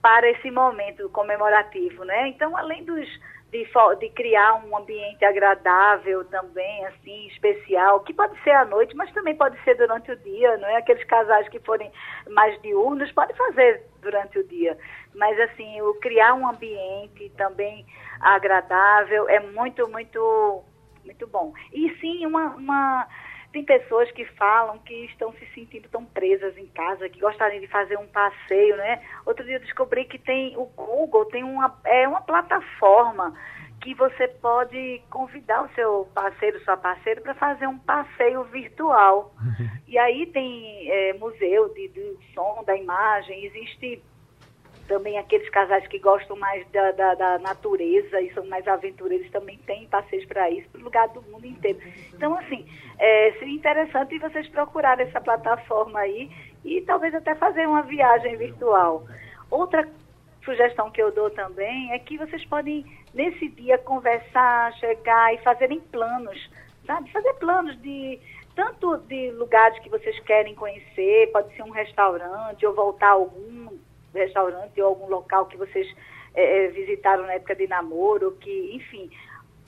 para 0.01 0.29
esse 0.29 0.49
momento 0.49 1.09
comemorativo, 1.09 2.05
né? 2.05 2.29
Então, 2.29 2.55
além 2.55 2.85
dos 2.85 3.05
de, 3.51 3.67
de, 3.99 4.09
criar 4.09 4.55
um 4.65 4.75
ambiente 4.75 5.23
agradável 5.23 6.23
também, 6.25 6.85
assim, 6.85 7.27
especial, 7.27 7.99
que 7.99 8.13
pode 8.13 8.41
ser 8.41 8.51
à 8.51 8.65
noite, 8.65 8.95
mas 8.95 9.11
também 9.11 9.35
pode 9.35 9.61
ser 9.63 9.75
durante 9.75 10.11
o 10.11 10.15
dia, 10.15 10.57
não 10.57 10.67
é? 10.67 10.77
Aqueles 10.77 11.03
casais 11.03 11.47
que 11.49 11.59
forem 11.59 11.91
mais 12.29 12.59
diurnos, 12.61 13.11
pode 13.11 13.33
fazer 13.35 13.83
durante 14.01 14.39
o 14.39 14.47
dia. 14.47 14.77
Mas, 15.13 15.39
assim, 15.41 15.81
o 15.81 15.93
criar 15.95 16.33
um 16.33 16.47
ambiente 16.47 17.29
também 17.37 17.85
agradável 18.21 19.29
é 19.29 19.39
muito, 19.41 19.87
muito, 19.89 20.63
muito 21.05 21.27
bom. 21.27 21.53
E 21.71 21.95
sim, 21.99 22.25
uma, 22.25 22.55
uma 22.55 23.07
tem 23.53 23.63
pessoas 23.63 24.11
que 24.11 24.25
falam 24.25 24.79
que 24.79 25.05
estão 25.05 25.31
se 25.33 25.45
sentindo 25.53 25.87
tão 25.87 26.03
presas 26.03 26.57
em 26.57 26.65
casa, 26.65 27.07
que 27.07 27.19
gostariam 27.19 27.61
de 27.61 27.67
fazer 27.67 27.97
um 27.97 28.07
passeio, 28.07 28.75
né? 28.75 29.01
Outro 29.25 29.45
dia 29.45 29.57
eu 29.57 29.59
descobri 29.59 30.05
que 30.05 30.17
tem 30.17 30.57
o 30.57 30.65
Google, 30.65 31.25
tem 31.25 31.43
uma, 31.43 31.79
é 31.85 32.07
uma 32.07 32.21
plataforma 32.21 33.33
que 33.79 33.93
você 33.93 34.27
pode 34.27 35.01
convidar 35.09 35.63
o 35.65 35.69
seu 35.75 36.09
parceiro, 36.15 36.63
sua 36.63 36.77
parceira, 36.77 37.21
para 37.21 37.35
fazer 37.35 37.67
um 37.67 37.77
passeio 37.77 38.43
virtual. 38.45 39.33
Uhum. 39.39 39.69
E 39.93 39.97
aí 39.99 40.25
tem 40.25 40.89
é, 40.89 41.13
museu 41.13 41.71
de, 41.71 41.87
do 41.89 42.17
som, 42.33 42.63
da 42.65 42.75
imagem, 42.75 43.45
existe 43.45 44.01
também 44.87 45.17
aqueles 45.17 45.49
casais 45.49 45.85
que 45.87 45.99
gostam 45.99 46.35
mais 46.37 46.65
da, 46.71 46.91
da, 46.91 47.15
da 47.15 47.39
natureza 47.39 48.21
e 48.21 48.33
são 48.33 48.45
mais 48.45 48.67
aventureiros 48.67 49.29
também 49.31 49.57
têm 49.65 49.87
passeios 49.87 50.25
para 50.25 50.49
isso, 50.49 50.69
para 50.69 50.81
lugar 50.81 51.07
do 51.09 51.21
mundo 51.23 51.45
inteiro. 51.45 51.79
Então, 52.13 52.37
assim, 52.37 52.65
é, 52.99 53.31
seria 53.39 53.55
interessante 53.55 54.19
vocês 54.19 54.47
procurarem 54.49 55.07
essa 55.07 55.21
plataforma 55.21 55.99
aí 55.99 56.29
e 56.63 56.81
talvez 56.81 57.13
até 57.15 57.35
fazer 57.35 57.67
uma 57.67 57.83
viagem 57.83 58.35
virtual. 58.37 59.05
Outra 59.49 59.87
sugestão 60.43 60.91
que 60.91 61.01
eu 61.01 61.11
dou 61.11 61.29
também 61.29 61.91
é 61.91 61.99
que 61.99 62.17
vocês 62.17 62.43
podem, 62.45 62.85
nesse 63.13 63.47
dia, 63.49 63.77
conversar, 63.77 64.73
chegar 64.73 65.33
e 65.33 65.37
fazerem 65.39 65.79
planos, 65.79 66.49
sabe? 66.85 67.11
Fazer 67.11 67.33
planos 67.35 67.81
de 67.81 68.19
tanto 68.55 68.97
de 69.07 69.31
lugares 69.31 69.79
que 69.79 69.89
vocês 69.89 70.19
querem 70.21 70.53
conhecer, 70.53 71.31
pode 71.31 71.55
ser 71.55 71.63
um 71.63 71.71
restaurante 71.71 72.65
ou 72.65 72.73
voltar 72.73 73.07
a 73.07 73.13
algum 73.13 73.69
restaurante 74.13 74.81
ou 74.81 74.87
algum 74.87 75.07
local 75.07 75.45
que 75.45 75.57
vocês 75.57 75.87
é, 76.33 76.67
visitaram 76.67 77.23
na 77.23 77.33
época 77.33 77.55
de 77.55 77.67
namoro, 77.67 78.31
que, 78.39 78.71
enfim. 78.75 79.09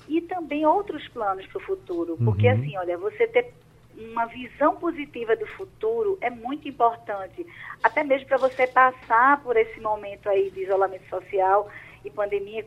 E 0.07 0.21
também 0.21 0.65
outros 0.65 1.07
planos 1.09 1.45
para 1.47 1.57
o 1.57 1.65
futuro. 1.65 2.17
Porque, 2.23 2.47
uhum. 2.47 2.53
assim, 2.53 2.77
olha, 2.77 2.97
você 2.97 3.27
ter 3.27 3.53
uma 3.97 4.25
visão 4.25 4.75
positiva 4.75 5.35
do 5.35 5.47
futuro 5.47 6.17
é 6.21 6.29
muito 6.29 6.67
importante, 6.67 7.45
até 7.81 8.03
mesmo 8.03 8.27
para 8.27 8.37
você 8.37 8.67
passar 8.67 9.41
por 9.41 9.55
esse 9.55 9.79
momento 9.79 10.27
aí 10.29 10.51
de 10.51 10.63
isolamento 10.63 11.07
social 11.09 11.69
e 12.03 12.09
pandemia, 12.09 12.65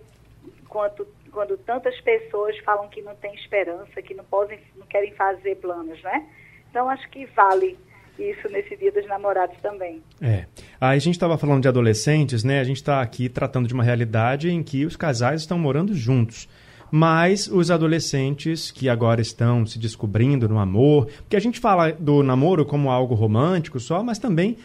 quanto, 0.69 1.07
quando 1.31 1.57
tantas 1.59 2.01
pessoas 2.01 2.57
falam 2.61 2.89
que 2.89 3.03
não 3.03 3.15
tem 3.15 3.35
esperança, 3.35 4.01
que 4.01 4.15
não 4.15 4.25
podem, 4.25 4.59
não 4.77 4.87
querem 4.87 5.13
fazer 5.13 5.57
planos, 5.57 6.03
né? 6.03 6.29
Então 6.71 6.89
acho 6.89 7.09
que 7.11 7.27
vale 7.27 7.79
isso 8.19 8.49
nesse 8.49 8.77
Dia 8.77 8.91
dos 8.91 9.07
Namorados 9.07 9.57
também. 9.61 10.03
É. 10.23 10.47
Aí 10.81 10.97
a 10.97 11.01
gente 11.01 11.15
estava 11.15 11.37
falando 11.37 11.63
de 11.63 11.69
adolescentes, 11.69 12.45
né? 12.45 12.61
A 12.61 12.65
gente 12.65 12.77
está 12.77 13.01
aqui 13.01 13.29
tratando 13.29 13.67
de 13.67 13.75
uma 13.75 13.83
realidade 13.83 14.49
em 14.49 14.63
que 14.63 14.85
os 14.85 14.97
casais 14.97 15.41
estão 15.41 15.59
morando 15.59 15.93
juntos. 15.95 16.49
Mas 16.91 17.49
os 17.49 17.71
adolescentes 17.71 18.71
que 18.71 18.89
agora 18.89 19.21
estão 19.21 19.67
se 19.67 19.79
descobrindo 19.79 20.49
no 20.49 20.59
amor, 20.59 21.07
porque 21.19 21.37
a 21.37 21.41
gente 21.41 21.61
fala 21.61 21.93
do 21.93 22.23
namoro 22.23 22.65
como 22.65 22.91
algo 22.91 23.15
romântico 23.15 23.79
só, 23.79 24.03
mas 24.03 24.19
também 24.19 24.57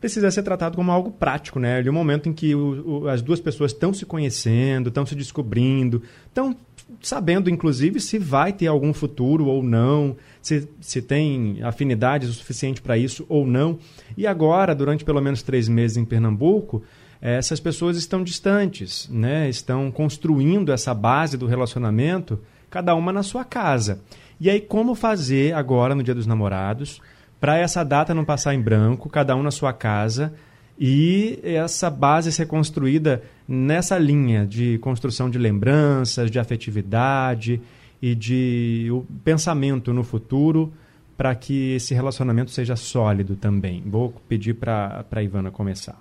precisa 0.00 0.30
ser 0.30 0.42
tratado 0.42 0.76
como 0.76 0.90
algo 0.90 1.10
prático, 1.10 1.58
né? 1.58 1.82
É 1.84 1.90
um 1.90 1.92
momento 1.92 2.28
em 2.28 2.32
que 2.32 2.54
o, 2.54 3.02
o, 3.02 3.08
as 3.08 3.20
duas 3.20 3.40
pessoas 3.40 3.72
estão 3.72 3.92
se 3.92 4.06
conhecendo, 4.06 4.88
estão 4.88 5.04
se 5.04 5.14
descobrindo, 5.14 6.02
estão 6.26 6.56
sabendo, 7.00 7.50
inclusive, 7.50 8.00
se 8.00 8.18
vai 8.18 8.52
ter 8.52 8.66
algum 8.66 8.92
futuro 8.92 9.46
ou 9.46 9.62
não, 9.62 10.16
se, 10.40 10.68
se 10.80 11.02
tem 11.02 11.62
afinidades 11.62 12.28
o 12.28 12.32
suficiente 12.32 12.80
para 12.80 12.96
isso 12.96 13.24
ou 13.28 13.46
não. 13.46 13.78
E 14.16 14.26
agora, 14.26 14.74
durante 14.74 15.04
pelo 15.04 15.20
menos 15.20 15.42
três 15.42 15.68
meses 15.68 15.96
em 15.96 16.04
Pernambuco, 16.04 16.82
essas 17.20 17.60
pessoas 17.60 17.96
estão 17.96 18.22
distantes, 18.22 19.08
né? 19.10 19.48
estão 19.48 19.90
construindo 19.90 20.72
essa 20.72 20.94
base 20.94 21.36
do 21.36 21.46
relacionamento, 21.46 22.38
cada 22.70 22.94
uma 22.94 23.12
na 23.12 23.22
sua 23.22 23.44
casa. 23.44 24.00
E 24.40 24.48
aí, 24.48 24.60
como 24.60 24.94
fazer 24.94 25.54
agora, 25.54 25.94
no 25.94 26.02
Dia 26.02 26.14
dos 26.14 26.26
Namorados, 26.26 27.00
para 27.40 27.58
essa 27.58 27.84
data 27.84 28.14
não 28.14 28.24
passar 28.24 28.54
em 28.54 28.60
branco, 28.60 29.08
cada 29.08 29.34
um 29.34 29.42
na 29.42 29.50
sua 29.50 29.72
casa, 29.72 30.32
e 30.78 31.40
essa 31.42 31.90
base 31.90 32.30
ser 32.30 32.46
construída 32.46 33.22
nessa 33.46 33.98
linha 33.98 34.46
de 34.46 34.78
construção 34.78 35.28
de 35.28 35.38
lembranças, 35.38 36.30
de 36.30 36.38
afetividade 36.38 37.60
e 38.00 38.14
de 38.14 38.88
o 38.92 39.04
pensamento 39.24 39.92
no 39.92 40.04
futuro 40.04 40.72
para 41.16 41.34
que 41.34 41.74
esse 41.74 41.92
relacionamento 41.94 42.52
seja 42.52 42.76
sólido 42.76 43.34
também. 43.34 43.82
Vou 43.84 44.12
pedir 44.28 44.54
para 44.54 45.04
a 45.10 45.22
Ivana 45.22 45.50
começar. 45.50 45.98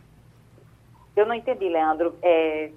Eu 1.16 1.26
não 1.26 1.34
entendi, 1.34 1.68
Leandro. 1.68 2.14
É, 2.22 2.70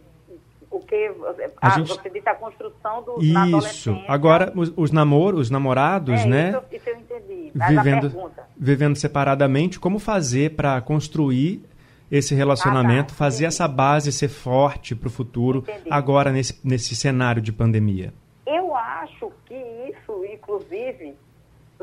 o 0.70 0.80
que 0.80 1.12
a 1.60 1.66
ah, 1.66 1.70
gente... 1.70 1.88
você 1.88 2.08
disse 2.08 2.28
a 2.28 2.34
construção 2.34 3.02
do 3.02 3.20
isso 3.20 3.92
agora 4.06 4.52
os, 4.54 4.72
os 4.76 4.92
namoros 4.92 5.40
os 5.40 5.50
namorados 5.50 6.20
é, 6.20 6.26
né 6.26 6.50
isso, 6.50 6.76
isso 6.76 6.88
eu 6.90 6.96
entendi 6.96 7.50
Mas 7.52 7.68
vivendo 7.70 8.32
vivendo 8.56 8.96
separadamente 8.96 9.80
como 9.80 9.98
fazer 9.98 10.54
para 10.54 10.80
construir 10.80 11.64
esse 12.10 12.34
relacionamento, 12.34 13.12
ah, 13.14 13.16
tá. 13.16 13.24
fazer 13.24 13.44
essa 13.44 13.68
base 13.68 14.10
ser 14.10 14.28
forte 14.28 14.94
para 14.96 15.06
o 15.06 15.10
futuro, 15.10 15.60
Entendi. 15.60 15.88
agora 15.90 16.32
nesse, 16.32 16.58
nesse 16.66 16.96
cenário 16.96 17.40
de 17.40 17.52
pandemia? 17.52 18.12
Eu 18.46 18.74
acho 18.74 19.30
que 19.46 19.54
isso, 19.54 20.24
inclusive, 20.24 21.14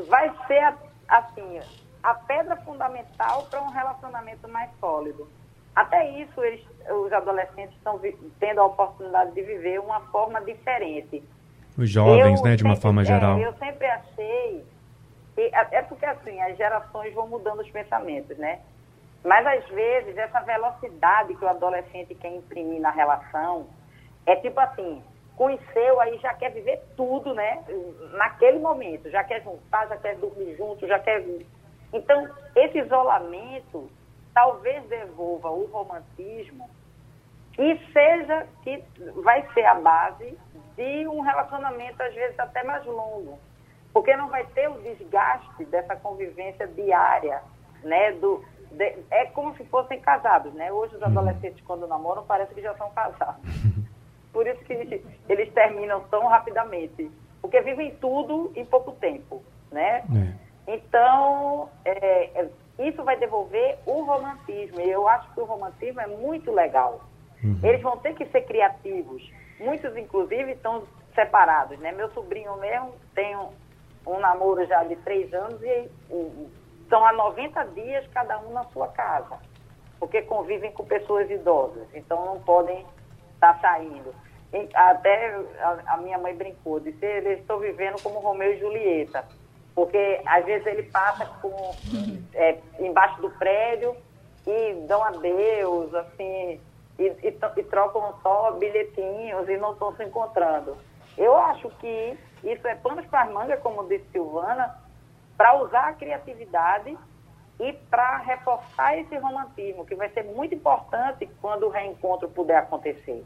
vai 0.08 0.30
ser 0.46 0.74
assim 1.08 1.60
a 2.02 2.14
pedra 2.14 2.56
fundamental 2.56 3.46
para 3.50 3.62
um 3.62 3.70
relacionamento 3.70 4.46
mais 4.48 4.70
sólido. 4.78 5.26
Até 5.74 6.10
isso, 6.20 6.42
eles, 6.42 6.64
os 6.90 7.12
adolescentes 7.12 7.74
estão 7.76 8.00
tendo 8.38 8.60
a 8.60 8.66
oportunidade 8.66 9.32
de 9.32 9.42
viver 9.42 9.80
uma 9.80 10.00
forma 10.00 10.40
diferente. 10.40 11.22
Os 11.76 11.88
jovens, 11.88 12.40
eu 12.40 12.44
né, 12.44 12.56
de 12.56 12.64
uma 12.64 12.76
forma 12.76 13.04
geral. 13.04 13.38
É, 13.38 13.46
eu 13.46 13.52
sempre 13.54 13.86
achei. 13.86 14.64
Que, 15.34 15.42
é, 15.42 15.68
é 15.70 15.82
porque, 15.82 16.04
assim, 16.04 16.40
as 16.40 16.56
gerações 16.56 17.14
vão 17.14 17.28
mudando 17.28 17.60
os 17.60 17.70
pensamentos, 17.70 18.36
né? 18.36 18.58
Mas, 19.28 19.46
às 19.46 19.68
vezes, 19.68 20.16
essa 20.16 20.40
velocidade 20.40 21.34
que 21.34 21.44
o 21.44 21.48
adolescente 21.48 22.14
quer 22.14 22.34
imprimir 22.34 22.80
na 22.80 22.90
relação 22.90 23.66
é 24.24 24.34
tipo 24.36 24.58
assim, 24.58 25.04
conheceu, 25.36 26.00
aí 26.00 26.16
já 26.16 26.32
quer 26.32 26.50
viver 26.50 26.82
tudo, 26.96 27.34
né? 27.34 27.62
Naquele 28.12 28.58
momento, 28.58 29.10
já 29.10 29.22
quer 29.22 29.42
juntar, 29.42 29.86
já 29.86 29.98
quer 29.98 30.16
dormir 30.16 30.56
junto, 30.56 30.86
já 30.86 30.98
quer... 30.98 31.22
Então, 31.92 32.26
esse 32.56 32.78
isolamento 32.78 33.90
talvez 34.32 34.82
devolva 34.84 35.50
o 35.50 35.66
romantismo 35.66 36.68
e 37.58 37.76
seja 37.92 38.46
que 38.62 38.82
vai 39.16 39.46
ser 39.52 39.66
a 39.66 39.74
base 39.74 40.38
de 40.74 41.06
um 41.06 41.20
relacionamento, 41.20 42.02
às 42.02 42.14
vezes, 42.14 42.38
até 42.38 42.62
mais 42.62 42.82
longo. 42.86 43.38
Porque 43.92 44.16
não 44.16 44.28
vai 44.28 44.46
ter 44.46 44.70
o 44.70 44.80
desgaste 44.80 45.66
dessa 45.66 45.96
convivência 45.96 46.66
diária, 46.66 47.42
né? 47.82 48.12
Do, 48.12 48.42
de, 48.70 48.96
é 49.10 49.26
como 49.26 49.54
se 49.56 49.64
fossem 49.64 50.00
casados, 50.00 50.52
né? 50.54 50.72
Hoje 50.72 50.94
os 50.96 51.02
uhum. 51.02 51.08
adolescentes, 51.08 51.64
quando 51.64 51.86
namoram, 51.86 52.24
parece 52.24 52.54
que 52.54 52.62
já 52.62 52.74
são 52.74 52.90
casados. 52.90 53.42
Por 54.32 54.46
isso 54.46 54.62
que 54.64 54.72
eles, 55.28 55.52
terminam 55.52 56.00
tão 56.10 56.26
rapidamente. 56.26 57.10
Porque 57.40 57.60
vivem 57.62 57.94
tudo 57.96 58.52
em 58.54 58.64
pouco 58.64 58.92
tempo, 58.92 59.42
né? 59.70 60.04
É. 60.66 60.74
Então, 60.74 61.70
é, 61.84 62.42
é, 62.42 62.48
isso 62.78 63.02
vai 63.02 63.16
devolver 63.16 63.78
o 63.86 64.02
romantismo. 64.02 64.80
E 64.80 64.90
eu 64.90 65.08
acho 65.08 65.32
que 65.32 65.40
o 65.40 65.44
romantismo 65.44 66.00
é 66.00 66.06
muito 66.06 66.52
legal. 66.52 67.00
Uhum. 67.42 67.58
Eles 67.62 67.80
vão 67.80 67.96
ter 67.96 68.14
que 68.14 68.26
ser 68.26 68.42
criativos. 68.42 69.28
Muitos, 69.58 69.96
inclusive, 69.96 70.52
estão 70.52 70.84
separados, 71.14 71.78
né? 71.78 71.90
Meu 71.92 72.10
sobrinho 72.10 72.56
mesmo 72.58 72.92
tem 73.14 73.36
um, 73.36 73.48
um 74.06 74.20
namoro 74.20 74.64
já 74.66 74.84
de 74.84 74.96
três 74.96 75.32
anos 75.32 75.60
e 75.62 75.88
estão 76.88 77.04
há 77.04 77.12
90 77.12 77.64
dias 77.66 78.06
cada 78.14 78.38
um 78.40 78.50
na 78.50 78.64
sua 78.64 78.88
casa, 78.88 79.38
porque 80.00 80.22
convivem 80.22 80.72
com 80.72 80.86
pessoas 80.86 81.30
idosas, 81.30 81.86
então 81.92 82.24
não 82.24 82.40
podem 82.40 82.78
estar 83.34 83.54
tá 83.54 83.60
saindo. 83.60 84.14
E 84.54 84.66
até 84.74 85.36
a, 85.60 85.94
a, 85.94 85.96
minha 85.98 86.16
mãe 86.16 86.34
brincou, 86.34 86.80
disse, 86.80 87.04
eles 87.04 87.40
estão 87.40 87.58
vivendo 87.58 88.02
como 88.02 88.20
Romeu 88.20 88.54
e 88.54 88.58
Julieta, 88.58 89.22
porque 89.74 90.22
às 90.24 90.46
vezes 90.46 90.66
ele 90.66 90.84
passa 90.84 91.26
com, 91.42 91.74
é, 92.32 92.56
embaixo 92.80 93.20
do 93.20 93.28
prédio 93.32 93.94
e 94.46 94.86
dão 94.86 95.04
adeus, 95.04 95.94
assim, 95.94 96.58
e, 96.98 97.02
e, 97.02 97.38
e 97.56 97.62
trocam 97.64 98.14
só 98.22 98.52
bilhetinhos 98.52 99.46
e 99.46 99.58
não 99.58 99.74
estão 99.74 99.94
se 99.94 100.04
encontrando. 100.04 100.74
Eu 101.18 101.36
acho 101.36 101.68
que 101.80 102.18
isso 102.42 102.66
é 102.66 102.74
panos 102.76 103.04
para 103.06 103.24
as 103.24 103.30
mangas, 103.30 103.60
como 103.60 103.86
disse 103.86 104.06
Silvana, 104.10 104.87
para 105.38 105.62
usar 105.62 105.90
a 105.90 105.92
criatividade 105.92 106.98
e 107.60 107.72
para 107.88 108.18
reforçar 108.18 108.98
esse 108.98 109.16
romantismo, 109.16 109.86
que 109.86 109.94
vai 109.94 110.08
ser 110.10 110.24
muito 110.24 110.54
importante 110.54 111.28
quando 111.40 111.66
o 111.66 111.70
reencontro 111.70 112.28
puder 112.28 112.58
acontecer. 112.58 113.24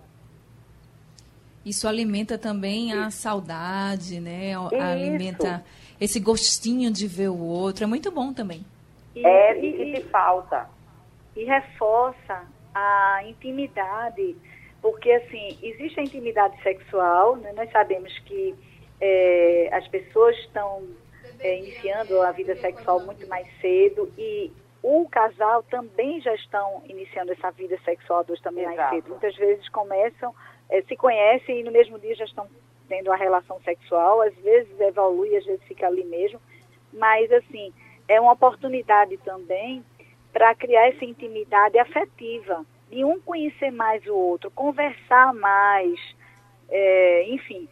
Isso 1.65 1.89
alimenta 1.89 2.37
também 2.37 2.93
a 2.93 3.11
saudade, 3.11 4.21
né? 4.21 4.51
Isso. 4.51 4.75
Alimenta 4.75 5.65
esse 5.99 6.21
gostinho 6.21 6.91
de 6.91 7.07
ver 7.07 7.29
o 7.29 7.39
outro. 7.39 7.85
É 7.85 7.87
muito 7.87 8.11
bom 8.11 8.33
também. 8.33 8.65
E, 9.15 9.25
é, 9.25 9.59
e, 9.59 9.99
e 9.99 10.03
falta. 10.05 10.69
E 11.35 11.45
reforça 11.45 12.45
a 12.75 13.23
intimidade, 13.25 14.37
porque 14.83 15.13
assim, 15.13 15.59
existe 15.63 16.01
a 16.01 16.03
intimidade 16.03 16.61
sexual, 16.63 17.37
né? 17.37 17.53
nós 17.55 17.71
sabemos 17.71 18.19
que 18.21 18.55
é, 19.01 19.71
as 19.73 19.87
pessoas 19.89 20.37
estão 20.39 20.83
é, 21.43 21.59
iniciando 21.59 22.21
a 22.23 22.31
vida 22.33 22.57
sexual 22.57 23.01
muito 23.01 23.27
mais 23.27 23.47
cedo 23.61 24.13
e 24.17 24.53
o 24.83 25.09
casal 25.09 25.63
também 25.65 26.21
já 26.21 26.35
estão 26.35 26.83
iniciando 26.89 27.33
essa 27.33 27.51
vida 27.51 27.79
sexual 27.85 28.25
dois 28.25 28.41
também 28.41 28.65
Exato. 28.65 28.79
mais 28.79 28.91
cedo. 28.91 29.11
Muitas 29.11 29.37
vezes 29.37 29.69
começam, 29.69 30.35
é, 30.69 30.83
se 30.83 30.97
conhecem 30.97 31.61
e 31.61 31.63
no 31.63 31.71
mesmo 31.71 31.99
dia 31.99 32.15
já 32.15 32.25
estão 32.25 32.49
tendo 32.89 33.13
a 33.13 33.17
relação 33.17 33.61
sexual, 33.63 34.21
às 34.21 34.35
vezes 34.37 34.79
evolui, 34.81 35.37
às 35.37 35.45
vezes 35.45 35.63
fica 35.65 35.87
ali 35.87 36.05
mesmo, 36.05 36.41
mas 36.93 37.31
assim, 37.33 37.73
é 38.09 38.21
uma 38.21 38.33
oportunidade 38.33 39.17
também 39.19 39.85
para 40.33 40.55
criar 40.55 40.89
essa 40.89 41.05
intimidade 41.05 41.79
afetiva, 41.79 42.65
de 42.91 43.05
um 43.05 43.21
conhecer 43.21 43.71
mais 43.71 44.05
o 44.07 44.15
outro, 44.15 44.51
conversar 44.51 45.33
mais, 45.33 45.99
é, 46.69 47.25
enfim. 47.29 47.69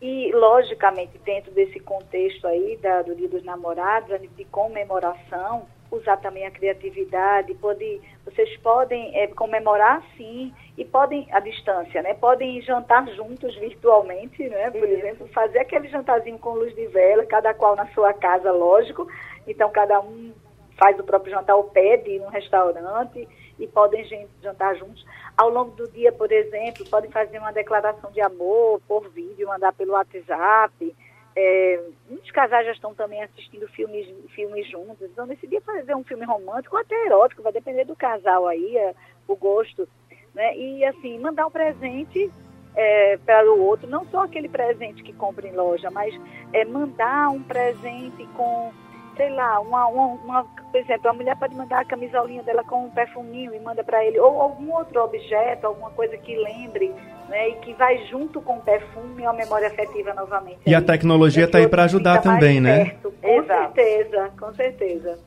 E, 0.00 0.32
logicamente, 0.32 1.18
dentro 1.18 1.52
desse 1.52 1.78
contexto 1.80 2.46
aí 2.46 2.78
da, 2.78 3.02
do 3.02 3.14
Dia 3.14 3.28
dos 3.28 3.44
Namorados, 3.44 4.18
de 4.34 4.44
comemoração, 4.46 5.66
usar 5.90 6.16
também 6.18 6.46
a 6.46 6.50
criatividade, 6.50 7.52
pode, 7.54 8.00
vocês 8.24 8.56
podem 8.58 9.14
é, 9.16 9.26
comemorar 9.26 10.02
sim 10.16 10.54
e 10.78 10.84
podem 10.84 11.26
à 11.32 11.40
distância, 11.40 12.00
né? 12.02 12.14
Podem 12.14 12.62
jantar 12.62 13.06
juntos 13.08 13.54
virtualmente, 13.56 14.48
né? 14.48 14.70
Por 14.70 14.88
exemplo, 14.88 15.26
fazer 15.28 15.58
aquele 15.58 15.88
jantarzinho 15.88 16.38
com 16.38 16.54
luz 16.54 16.74
de 16.74 16.86
vela, 16.86 17.26
cada 17.26 17.52
qual 17.52 17.76
na 17.76 17.86
sua 17.88 18.12
casa, 18.14 18.52
lógico. 18.52 19.06
Então 19.46 19.70
cada 19.70 20.00
um 20.00 20.32
faz 20.78 20.98
o 20.98 21.04
próprio 21.04 21.32
jantar 21.32 21.56
ou 21.56 21.64
pede 21.64 22.18
um 22.20 22.28
restaurante 22.28 23.28
e 23.60 23.66
podem 23.66 24.04
jantar 24.42 24.74
juntos. 24.76 25.04
Ao 25.36 25.50
longo 25.50 25.72
do 25.72 25.88
dia, 25.88 26.10
por 26.10 26.32
exemplo, 26.32 26.84
podem 26.88 27.10
fazer 27.10 27.38
uma 27.38 27.52
declaração 27.52 28.10
de 28.10 28.20
amor 28.20 28.80
por 28.88 29.08
vídeo, 29.10 29.48
mandar 29.48 29.72
pelo 29.72 29.92
WhatsApp. 29.92 30.96
É, 31.36 31.80
muitos 32.08 32.30
casais 32.30 32.66
já 32.66 32.72
estão 32.72 32.94
também 32.94 33.22
assistindo 33.22 33.68
filmes, 33.68 34.08
filmes 34.34 34.68
juntos. 34.68 35.02
Então, 35.02 35.26
nesse 35.26 35.46
dia, 35.46 35.60
fazer 35.60 35.94
um 35.94 36.04
filme 36.04 36.24
romântico 36.24 36.74
ou 36.74 36.82
até 36.82 37.06
erótico, 37.06 37.42
vai 37.42 37.52
depender 37.52 37.84
do 37.84 37.94
casal 37.94 38.48
aí, 38.48 38.76
é, 38.76 38.94
o 39.28 39.36
gosto. 39.36 39.88
Né? 40.34 40.56
E, 40.56 40.84
assim, 40.84 41.18
mandar 41.18 41.46
um 41.46 41.50
presente 41.50 42.30
é, 42.74 43.16
para 43.18 43.50
o 43.50 43.60
outro, 43.60 43.88
não 43.88 44.04
só 44.06 44.24
aquele 44.24 44.48
presente 44.48 45.02
que 45.02 45.12
compra 45.12 45.46
em 45.46 45.54
loja, 45.54 45.90
mas 45.90 46.14
é, 46.52 46.64
mandar 46.64 47.30
um 47.30 47.42
presente 47.42 48.26
com 48.36 48.72
sei 49.20 49.28
lá, 49.28 49.60
uma, 49.60 49.86
uma, 49.86 50.06
uma, 50.06 50.44
por 50.44 50.80
exemplo, 50.80 51.10
a 51.10 51.12
mulher 51.12 51.36
pode 51.36 51.54
mandar 51.54 51.80
a 51.80 51.84
camisolinha 51.84 52.42
dela 52.42 52.64
com 52.64 52.86
um 52.86 52.90
perfuminho 52.90 53.54
e 53.54 53.60
manda 53.60 53.84
para 53.84 54.02
ele, 54.02 54.18
ou 54.18 54.40
algum 54.40 54.72
outro 54.72 55.04
objeto, 55.04 55.66
alguma 55.66 55.90
coisa 55.90 56.16
que 56.16 56.34
lembre, 56.34 56.90
né, 57.28 57.50
e 57.50 57.54
que 57.56 57.74
vai 57.74 57.98
junto 58.06 58.40
com 58.40 58.56
o 58.56 58.62
perfume 58.62 59.26
a 59.26 59.32
memória 59.34 59.68
afetiva 59.68 60.14
novamente. 60.14 60.60
E 60.66 60.74
a 60.74 60.80
tecnologia 60.80 61.44
está 61.44 61.58
aí 61.58 61.68
para 61.68 61.84
ajudar 61.84 62.22
também, 62.22 62.62
né? 62.62 62.86
Perto. 62.86 63.12
Com 63.20 63.28
Exato. 63.28 63.74
certeza, 63.74 64.30
com 64.40 64.54
certeza. 64.54 65.18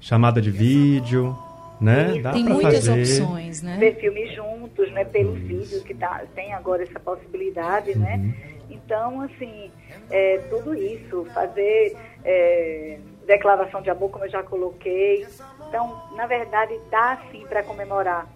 Chamada 0.00 0.42
de 0.42 0.50
vídeo, 0.50 1.38
né? 1.80 2.18
Dá 2.20 2.32
tem 2.32 2.42
muitas 2.42 2.84
fazer. 2.84 3.00
opções, 3.00 3.62
né? 3.62 3.76
Ver 3.78 3.94
filmes 3.94 4.34
juntos, 4.34 4.90
né? 4.90 5.04
Pelo 5.04 5.36
Isso. 5.36 5.46
vídeo 5.46 5.84
que 5.84 5.94
tá, 5.94 6.24
tem 6.34 6.52
agora 6.52 6.82
essa 6.82 6.98
possibilidade, 6.98 7.96
né? 7.96 8.16
uhum. 8.16 8.22
né? 8.22 8.34
Então, 8.70 9.20
assim, 9.20 9.70
é, 10.10 10.38
tudo 10.50 10.74
isso, 10.74 11.24
fazer 11.32 11.96
é, 12.24 12.98
declaração 13.26 13.80
de 13.80 13.90
amor, 13.90 14.10
como 14.10 14.24
eu 14.24 14.30
já 14.30 14.42
coloquei. 14.42 15.26
Então, 15.68 16.02
na 16.16 16.26
verdade, 16.26 16.78
dá 16.90 17.20
sim 17.30 17.44
para 17.48 17.62
comemorar 17.62 18.28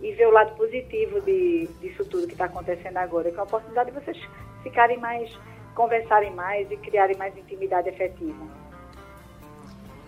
e 0.00 0.12
ver 0.12 0.26
o 0.26 0.30
lado 0.30 0.54
positivo 0.56 1.20
de, 1.20 1.68
disso 1.80 2.04
tudo 2.04 2.26
que 2.26 2.32
está 2.32 2.46
acontecendo 2.46 2.96
agora, 2.96 3.30
que 3.30 3.36
é 3.36 3.40
a 3.40 3.44
oportunidade 3.44 3.90
de 3.90 3.98
vocês 3.98 4.18
ficarem 4.62 4.98
mais, 4.98 5.30
conversarem 5.74 6.32
mais 6.32 6.70
e 6.70 6.76
criarem 6.76 7.16
mais 7.16 7.36
intimidade 7.36 7.88
efetiva. 7.88 8.62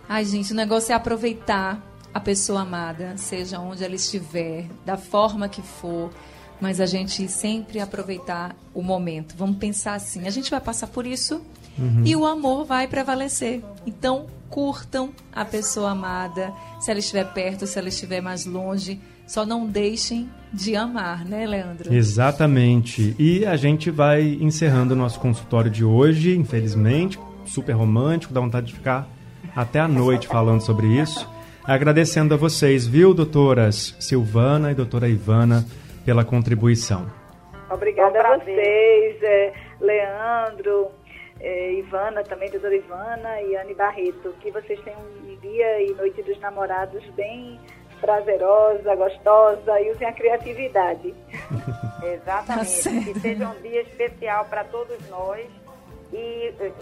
Ai, 0.09 0.25
gente, 0.25 0.53
o 0.53 0.57
negócio 0.57 0.93
é 0.93 0.95
aproveitar 0.95 1.81
a 2.13 2.21
pessoa 2.21 2.61
amada, 2.61 3.17
seja 3.17 3.59
onde 3.59 3.83
ela 3.83 3.95
estiver, 3.95 4.67
da 4.85 4.97
forma 4.97 5.49
que 5.49 5.63
for, 5.63 6.11
mas 6.61 6.81
a 6.81 6.87
gente 6.87 7.29
sempre 7.29 7.81
aproveitar 7.81 8.55
o 8.73 8.83
momento. 8.83 9.35
Vamos 9.37 9.57
pensar 9.57 9.95
assim, 9.95 10.27
a 10.27 10.31
gente 10.31 10.51
vai 10.51 10.61
passar 10.61 10.87
por 10.87 11.07
isso 11.07 11.43
uhum. 11.79 12.03
e 12.05 12.15
o 12.17 12.25
amor 12.25 12.65
vai 12.65 12.87
prevalecer. 12.87 13.63
Então, 13.87 14.27
curtam 14.49 15.11
a 15.33 15.45
pessoa 15.45 15.91
amada, 15.91 16.53
se 16.81 16.91
ela 16.91 17.01
estiver 17.01 17.25
perto, 17.33 17.67
se 17.67 17.79
ela 17.79 17.89
estiver 17.89 18.21
mais 18.21 18.47
longe, 18.47 19.01
só 19.27 19.45
não 19.45 19.67
deixem 19.67 20.29
de 20.53 20.77
amar, 20.77 21.25
né, 21.25 21.47
Leandro? 21.47 21.93
Exatamente. 21.93 23.17
E 23.19 23.45
a 23.45 23.57
gente 23.57 23.91
vai 23.91 24.39
encerrando 24.41 24.95
o 24.95 24.97
nosso 24.97 25.19
consultório 25.19 25.71
de 25.71 25.85
hoje, 25.85 26.37
infelizmente, 26.37 27.19
super 27.47 27.73
romântico, 27.73 28.33
dá 28.33 28.41
vontade 28.41 28.69
de 28.69 28.75
ficar 28.75 29.09
até 29.57 29.81
a 29.81 29.89
noite 29.89 30.29
falando 30.29 30.61
sobre 30.61 30.87
isso. 30.87 31.29
Agradecendo 31.65 32.35
a 32.35 32.37
vocês, 32.37 32.87
viu, 32.87 33.15
doutoras 33.15 33.95
Silvana 33.99 34.71
e 34.71 34.75
doutora 34.75 35.09
Ivana, 35.09 35.67
pela 36.05 36.25
contribuição. 36.25 37.11
Obrigada 37.71 38.21
a 38.21 38.39
vocês, 38.39 39.23
é, 39.23 39.53
Leandro, 39.81 40.91
é, 41.41 41.73
Ivana, 41.75 42.23
também 42.23 42.51
doutora 42.51 42.77
Ivana 42.77 43.41
e 43.43 43.57
Anne 43.57 43.75
Barreto. 43.75 44.35
Que 44.41 44.51
vocês 44.51 44.79
tenham 44.81 45.01
um 45.01 45.37
dia 45.41 45.83
e 45.83 45.95
noite 45.95 46.23
dos 46.23 46.39
namorados 46.41 47.05
bem 47.11 47.59
prazerosa, 48.01 48.95
gostosa 48.95 49.81
e 49.81 49.91
usem 49.91 50.07
a 50.07 50.13
criatividade. 50.13 51.15
Exatamente. 52.05 52.85
Tá 52.85 53.13
que 53.13 53.21
seja 53.21 53.49
um 53.49 53.63
dia 53.63 53.83
especial 53.83 54.45
para 54.45 54.65
todos 54.65 55.09
nós 55.09 55.47
e 56.13 56.55
eh, 56.61 56.73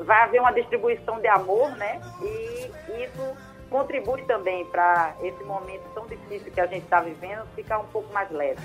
vai 0.00 0.22
haver 0.22 0.40
uma 0.40 0.52
distribuição 0.52 1.18
de 1.20 1.28
amor, 1.28 1.70
né? 1.76 2.00
E 2.22 3.04
isso 3.04 3.36
contribui 3.70 4.22
também 4.22 4.64
para 4.66 5.14
esse 5.22 5.42
momento 5.44 5.82
tão 5.94 6.06
difícil 6.06 6.52
que 6.52 6.60
a 6.60 6.66
gente 6.66 6.84
está 6.84 7.00
vivendo 7.00 7.46
ficar 7.54 7.78
um 7.78 7.86
pouco 7.86 8.12
mais 8.12 8.30
leve. 8.30 8.60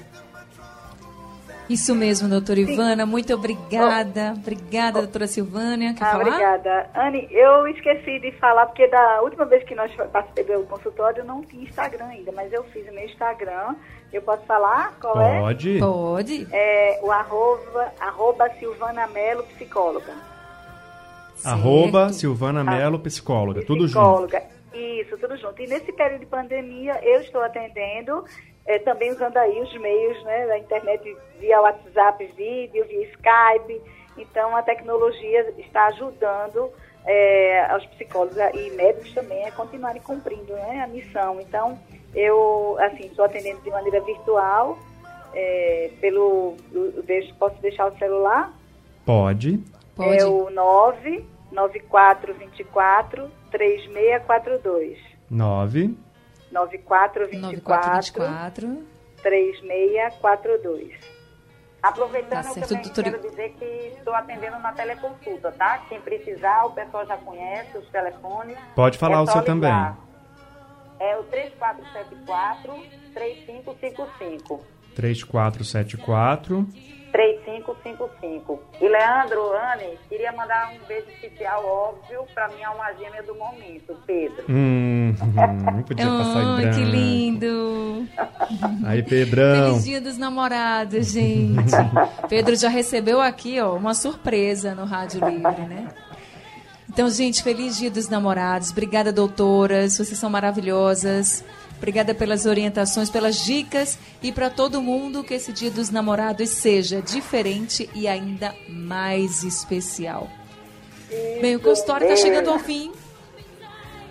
Isso 1.70 1.96
mesmo, 1.96 2.28
doutora 2.28 2.60
Ivana. 2.60 3.06
Muito 3.06 3.34
obrigada. 3.34 4.34
Obrigada, 4.36 5.00
doutora 5.00 5.26
Silvânia. 5.26 5.94
Quer 5.94 6.04
ah, 6.04 6.12
falar? 6.12 6.28
Obrigada. 6.28 6.90
Anne, 6.94 7.28
eu 7.32 7.66
esqueci 7.68 8.20
de 8.20 8.32
falar, 8.34 8.66
porque 8.66 8.88
da 8.88 9.22
última 9.22 9.46
vez 9.46 9.64
que 9.64 9.74
nós 9.74 9.90
participei 10.12 10.44
do 10.58 10.64
consultório, 10.64 11.24
não 11.24 11.42
tinha 11.44 11.64
Instagram 11.64 12.08
ainda, 12.08 12.32
mas 12.34 12.52
eu 12.52 12.64
fiz 12.66 12.88
o 12.90 12.94
meu 12.94 13.06
Instagram. 13.06 13.76
Eu 14.12 14.22
posso 14.22 14.44
falar 14.44 14.98
qual 15.00 15.14
Pode. 15.14 15.78
é? 15.78 15.80
Pode. 15.80 15.80
Pode. 15.80 16.48
É 16.52 17.00
o 17.02 17.10
arroba, 17.10 17.94
arroba 18.02 18.50
Silvana 18.60 19.08
Melo, 19.08 19.44
psicóloga. 19.44 20.14
Certo. 21.36 21.48
Arroba 21.48 22.10
Silvana 22.12 22.64
Melo, 22.66 23.00
psicóloga. 23.00 23.64
Tudo 23.66 23.86
psicóloga. 23.86 24.44
Isso, 24.74 25.18
tudo 25.18 25.36
junto. 25.38 25.62
E 25.62 25.68
nesse 25.68 25.92
período 25.92 26.22
de 26.22 26.28
pandemia, 26.28 27.00
eu 27.04 27.22
estou 27.22 27.42
atendendo 27.42 28.24
é, 28.66 28.80
também 28.80 29.12
usando 29.12 29.38
aí 29.38 29.62
os 29.62 29.74
meios 29.80 30.24
né, 30.24 30.48
da 30.48 30.58
internet 30.58 31.16
via 31.40 31.62
WhatsApp, 31.62 32.26
vídeo, 32.38 32.84
via 32.86 33.06
Skype. 33.08 33.82
Então, 34.18 34.56
a 34.56 34.62
tecnologia 34.62 35.54
está 35.58 35.88
ajudando 35.88 36.72
é, 37.06 37.66
aos 37.66 37.86
psicólogos 37.88 38.38
e 38.54 38.70
médicos 38.72 39.14
também 39.14 39.46
a 39.46 39.52
continuarem 39.52 40.02
cumprindo 40.02 40.54
né, 40.54 40.82
a 40.84 40.88
missão. 40.88 41.42
Então, 41.42 41.78
eu, 42.14 42.78
assim, 42.80 43.08
estou 43.08 43.26
atendendo 43.26 43.60
de 43.62 43.70
maneira 43.70 44.00
virtual, 44.02 44.78
é, 45.34 45.92
pelo, 46.00 46.56
deixo, 47.06 47.34
posso 47.36 47.62
deixar 47.62 47.88
o 47.88 47.98
celular? 47.98 48.54
Pode. 49.06 49.60
Pode. 49.96 50.18
É 50.18 50.26
o 50.26 50.50
99424 50.50 53.41
3642. 53.52 54.98
9 55.30 55.96
9424 56.52 58.84
3642. 59.22 61.22
Aproveitando, 61.82 62.44
tá 62.44 62.50
eu 62.50 62.68
também 62.68 62.84
doutor... 62.84 63.04
quero 63.04 63.22
dizer 63.22 63.54
que 63.54 63.66
estou 63.98 64.14
atendendo 64.14 64.60
na 64.60 64.72
teleconsulta, 64.72 65.52
tá? 65.52 65.80
Quem 65.90 66.00
precisar, 66.00 66.66
o 66.66 66.74
pessoal 66.74 67.08
já 67.08 67.18
conhece 67.18 67.76
os 67.78 67.90
telefones. 67.90 68.56
Pode 68.76 69.00
falar 69.00 69.18
é 69.18 69.22
o 69.22 69.28
seu 69.28 69.44
também. 69.44 69.74
É 71.00 71.18
o 71.18 71.24
3474 71.24 72.72
3555. 73.14 74.64
3474 74.96 76.68
3555. 77.12 78.60
E 78.80 78.88
Leandro, 78.88 79.42
Anne, 79.54 79.98
queria 80.10 80.32
mandar 80.32 80.72
um 80.74 80.86
beijo 80.88 81.08
especial, 81.10 81.66
óbvio, 81.66 82.24
para 82.34 82.48
minha 82.50 82.68
alma 82.68 82.92
gêmea 82.94 83.22
do 83.24 83.36
momento, 83.36 83.96
Pedro. 84.06 84.44
Hum, 84.50 85.14
hum, 85.22 85.84
podia 85.84 86.06
passar 86.06 86.42
em 86.42 86.54
Oh, 86.54 86.56
branco. 86.58 86.76
que 86.78 86.84
lindo! 86.84 88.08
Aí, 88.86 89.04
Pedrão. 89.04 89.70
Feliz 89.72 89.84
dia 89.84 90.02
dos 90.02 90.18
namorados, 90.18 91.12
gente. 91.12 91.72
Pedro 92.30 92.56
já 92.56 92.70
recebeu 92.70 93.22
aqui, 93.22 93.60
ó, 93.60 93.76
uma 93.76 93.94
surpresa 93.94 94.74
no 94.74 94.86
Rádio 94.86 95.28
Livre, 95.28 95.62
né? 95.68 95.88
Então, 96.90 97.10
gente, 97.10 97.42
feliz 97.42 97.78
dia 97.78 97.90
dos 97.90 98.10
namorados. 98.10 98.72
Obrigada, 98.72 99.14
doutoras. 99.14 99.98
Vocês 99.98 100.18
são 100.20 100.30
maravilhosas. 100.30 101.44
Obrigada 101.82 102.14
pelas 102.14 102.46
orientações, 102.46 103.10
pelas 103.10 103.44
dicas 103.44 103.98
e 104.22 104.32
para 104.32 104.52
todo 104.52 104.80
mundo 104.84 105.24
que 105.24 105.34
esse 105.34 105.52
dia 105.52 105.72
dos 105.72 105.90
namorados 105.90 106.48
seja 106.50 107.02
diferente 107.02 107.90
e 107.96 108.08
ainda 108.08 108.54
mais 108.70 109.42
especial. 109.44 110.30
Bem, 111.42 111.56
o 111.56 111.60
consultório 111.60 112.06
está 112.08 112.16
chegando 112.22 112.52
ao 112.52 112.60
fim. 112.60 112.92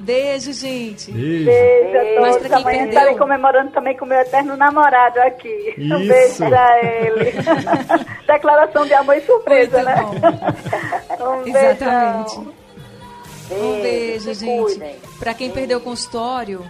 Beijo, 0.01 0.53
gente. 0.53 1.13
Beijo. 1.13 1.45
Beijo 1.45 2.19
a 2.19 2.21
Mas 2.23 2.35
todos. 2.37 2.49
pra 2.49 2.57
quem 2.57 2.63
Amanhã 2.65 2.79
perdeu- 2.79 2.89
estarei 2.89 3.15
comemorando 3.19 3.71
também 3.71 3.97
com 3.97 4.05
o 4.05 4.09
meu 4.09 4.19
eterno 4.19 4.57
namorado 4.57 5.21
aqui. 5.21 5.75
Um 5.79 5.99
Isso. 5.99 6.09
beijo 6.09 6.37
pra 6.49 6.85
ele. 6.85 7.33
Declaração 8.27 8.85
de 8.87 8.95
amor 8.95 9.17
e 9.17 9.21
surpresa, 9.21 9.77
Muito 9.83 9.87
né? 9.87 10.31
bom. 11.19 11.41
Um 11.41 11.47
Exatamente. 11.47 12.37
beijão. 12.37 12.55
Um 13.53 13.83
beijo, 13.83 14.35
gente. 14.35 14.81
Para 15.19 15.35
quem 15.35 15.51
perdeu 15.51 15.79
o 15.79 15.81
consultório, 15.83 16.65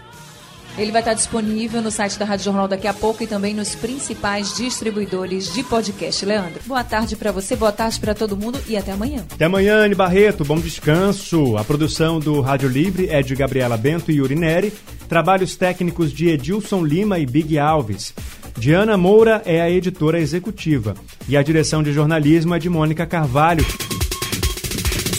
ele 0.83 0.93
vai 0.93 1.03
estar 1.03 1.15
disponível 1.15 1.83
no 1.83 1.91
site 1.91 2.19
da 2.19 2.25
Rádio 2.25 2.47
Jornal 2.47 2.67
daqui 2.67 2.87
a 2.87 2.95
pouco 2.95 3.23
e 3.23 3.27
também 3.27 3.55
nos 3.55 3.75
principais 3.75 4.57
distribuidores 4.57 5.53
de 5.53 5.63
podcast. 5.63 6.25
Leandro, 6.25 6.61
boa 6.67 6.83
tarde 6.83 7.17
para 7.17 7.31
você, 7.31 7.55
boa 7.55 7.71
tarde 7.71 8.01
para 8.01 8.15
todo 8.15 8.37
mundo 8.37 8.59
e 8.67 8.77
até 8.77 8.93
amanhã. 8.93 9.25
Até 9.31 9.45
amanhã, 9.45 9.85
Anne 9.85 9.95
Barreto. 9.95 10.45
Bom 10.45 10.59
descanso. 10.59 11.57
A 11.59 11.65
produção 11.65 12.19
do 12.19 12.41
Rádio 12.41 12.69
Livre 12.69 13.09
é 13.09 13.21
de 13.21 13.35
Gabriela 13.35 13.77
Bento 13.77 14.11
e 14.11 14.17
Yuri 14.17 14.35
Neri. 14.35 14.73
Trabalhos 15.09 15.55
técnicos 15.55 16.13
de 16.13 16.29
Edilson 16.29 16.85
Lima 16.85 17.19
e 17.19 17.27
Big 17.27 17.59
Alves. 17.59 18.15
Diana 18.57 18.97
Moura 18.97 19.43
é 19.45 19.61
a 19.61 19.71
editora 19.71 20.19
executiva. 20.19 20.95
E 21.29 21.37
a 21.37 21.43
direção 21.43 21.83
de 21.83 21.93
jornalismo 21.93 22.55
é 22.55 22.59
de 22.59 22.69
Mônica 22.69 23.07
Carvalho. 23.07 23.65